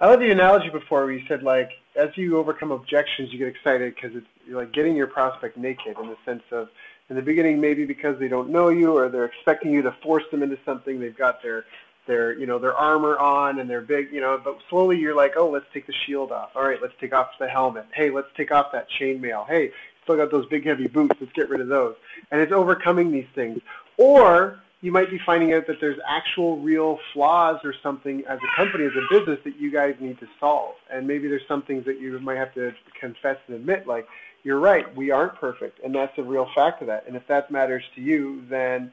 [0.00, 3.48] I love the analogy before where you said like as you overcome objections you get
[3.48, 6.68] excited because it's you're like getting your prospect naked in the sense of
[7.08, 10.24] in the beginning maybe because they don't know you or they're expecting you to force
[10.30, 11.64] them into something they've got their
[12.06, 15.34] their you know their armor on and they're big you know but slowly you're like
[15.36, 16.50] oh let's take the shield off.
[16.54, 17.86] All right let's take off the helmet.
[17.92, 19.46] Hey let's take off that chainmail.
[19.46, 19.72] Hey
[20.04, 21.16] still got those big heavy boots.
[21.20, 21.96] Let's get rid of those.
[22.30, 23.60] And it's overcoming these things.
[23.96, 28.56] Or you might be finding out that there's actual real flaws or something as a
[28.56, 30.74] company as a business that you guys need to solve.
[30.90, 34.06] And maybe there's some things that you might have to confess and admit like
[34.42, 34.94] you're right.
[34.94, 37.06] We aren't perfect, and that's a real fact of that.
[37.06, 38.92] And if that matters to you, then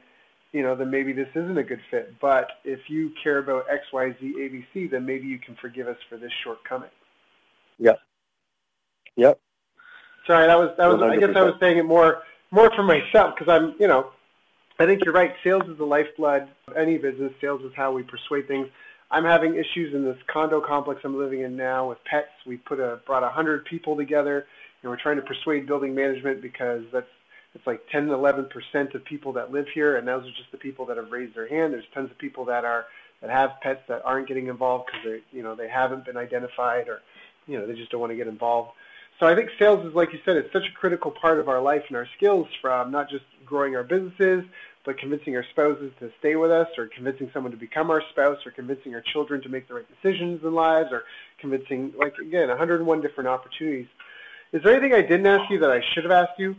[0.52, 2.14] you know, then maybe this isn't a good fit.
[2.20, 5.56] But if you care about X, Y, Z, A, B, C, then maybe you can
[5.60, 6.90] forgive us for this shortcoming.
[7.78, 7.98] Yep.
[9.16, 9.40] Yep.
[10.26, 10.98] Sorry, that was that was.
[11.00, 11.10] 100%.
[11.10, 14.10] I guess I was saying it more more for myself because I'm, you know,
[14.78, 15.32] I think you're right.
[15.42, 17.32] Sales is the lifeblood of any business.
[17.40, 18.68] Sales is how we persuade things.
[19.10, 22.30] I'm having issues in this condo complex I'm living in now with pets.
[22.46, 24.46] We put a brought a hundred people together
[24.82, 27.06] and we're trying to persuade building management because that's
[27.54, 30.50] it's like 10 to 11 percent of people that live here, and those are just
[30.52, 31.72] the people that have raised their hand.
[31.72, 32.86] There's tons of people that are
[33.20, 36.88] that have pets that aren't getting involved because they you know they haven't been identified
[36.88, 37.02] or
[37.46, 38.70] you know they just don't want to get involved.
[39.20, 41.60] So I think sales is like you said, it's such a critical part of our
[41.60, 44.44] life and our skills from not just growing our businesses,
[44.84, 48.38] but convincing our spouses to stay with us, or convincing someone to become our spouse,
[48.46, 51.04] or convincing our children to make the right decisions in lives, or
[51.38, 53.86] convincing, like again, 101 different opportunities
[54.52, 56.54] is there anything I didn't ask you that I should have asked you?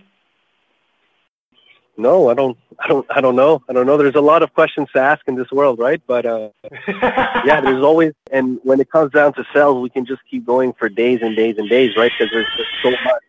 [1.98, 2.58] No, I don't.
[2.80, 3.06] I don't.
[3.10, 3.62] I don't know.
[3.70, 3.98] I don't know.
[3.98, 6.02] There's a lot of questions to ask in this world, right?
[6.08, 6.50] But uh,
[7.46, 8.14] yeah, there's always.
[8.32, 11.36] And when it comes down to sales, we can just keep going for days and
[11.36, 12.12] days and days, right?
[12.18, 13.22] Because there's just so much,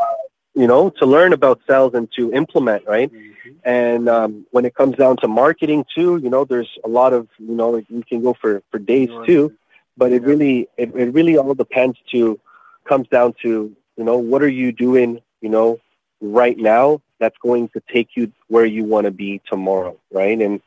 [0.00, 0.14] uh,
[0.54, 3.12] you know, to learn about sales and to implement, right?
[3.12, 3.50] Mm-hmm.
[3.64, 7.28] And um, when it comes down to marketing too, you know, there's a lot of,
[7.38, 9.52] you know, like we can go for for days too.
[9.98, 12.40] But it really, it, it really all depends to
[12.88, 15.80] comes down to you know, what are you doing, you know,
[16.20, 20.40] right now that's going to take you where you want to be tomorrow, right?
[20.40, 20.60] And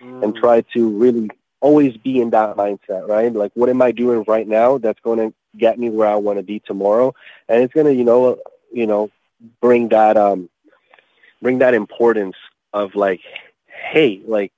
[0.00, 0.22] mm.
[0.22, 1.30] and try to really
[1.60, 3.32] always be in that mindset, right?
[3.32, 6.38] Like, what am I doing right now that's going to get me where I want
[6.38, 7.14] to be tomorrow?
[7.48, 8.38] And it's going to, you know,
[8.72, 9.10] you know,
[9.60, 10.48] bring that um,
[11.42, 12.36] bring that importance
[12.72, 13.20] of like,
[13.66, 14.52] hey, like,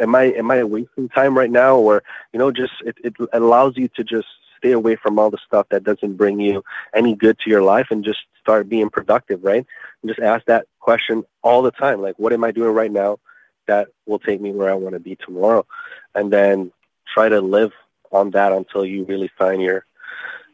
[0.00, 2.02] am I am I wasting time right now, or
[2.32, 4.28] you know, just it, it allows you to just
[4.58, 6.62] stay away from all the stuff that doesn't bring you
[6.94, 9.66] any good to your life and just start being productive, right?
[10.02, 13.18] And just ask that question all the time, like, what am I doing right now
[13.66, 15.66] that will take me where I want to be tomorrow?
[16.14, 16.72] And then
[17.12, 17.72] try to live
[18.10, 19.84] on that until you really find your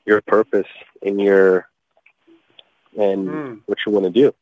[0.06, 0.66] your purpose
[1.02, 1.66] in your
[2.98, 3.60] and mm.
[3.66, 4.34] what you want to do.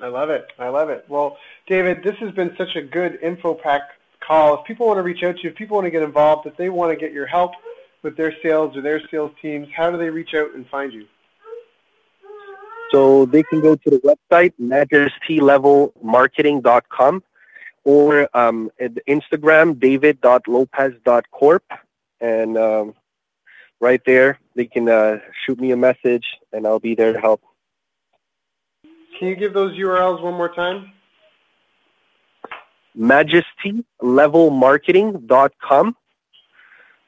[0.00, 0.46] I love it.
[0.58, 1.04] I love it.
[1.08, 3.82] Well, David, this has been such a good info pack
[4.20, 4.60] call.
[4.60, 6.56] If people want to reach out to you, if people want to get involved, if
[6.56, 7.52] they want to get your help
[8.02, 11.06] with their sales or their sales teams, how do they reach out and find you?
[12.90, 17.22] So they can go to the website, majestylevelmarketing.com
[17.84, 21.62] or um, at Instagram, david.lopez.corp.
[22.20, 22.94] And um,
[23.80, 27.42] right there, they can uh, shoot me a message and I'll be there to help.
[29.18, 30.92] Can you give those URLs one more time?
[32.98, 35.96] majestylevelmarketing.com.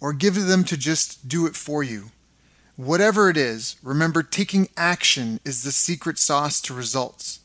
[0.00, 2.10] or give them to just do it for you?
[2.76, 7.40] Whatever it is, remember taking action is the secret sauce to results.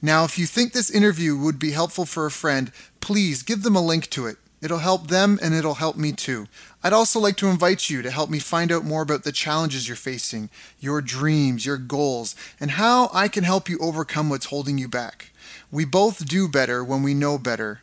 [0.00, 3.76] Now, if you think this interview would be helpful for a friend, please give them
[3.76, 4.38] a link to it.
[4.62, 6.46] It'll help them and it'll help me too.
[6.82, 9.86] I'd also like to invite you to help me find out more about the challenges
[9.86, 10.48] you're facing,
[10.78, 15.30] your dreams, your goals, and how I can help you overcome what's holding you back.
[15.70, 17.82] We both do better when we know better,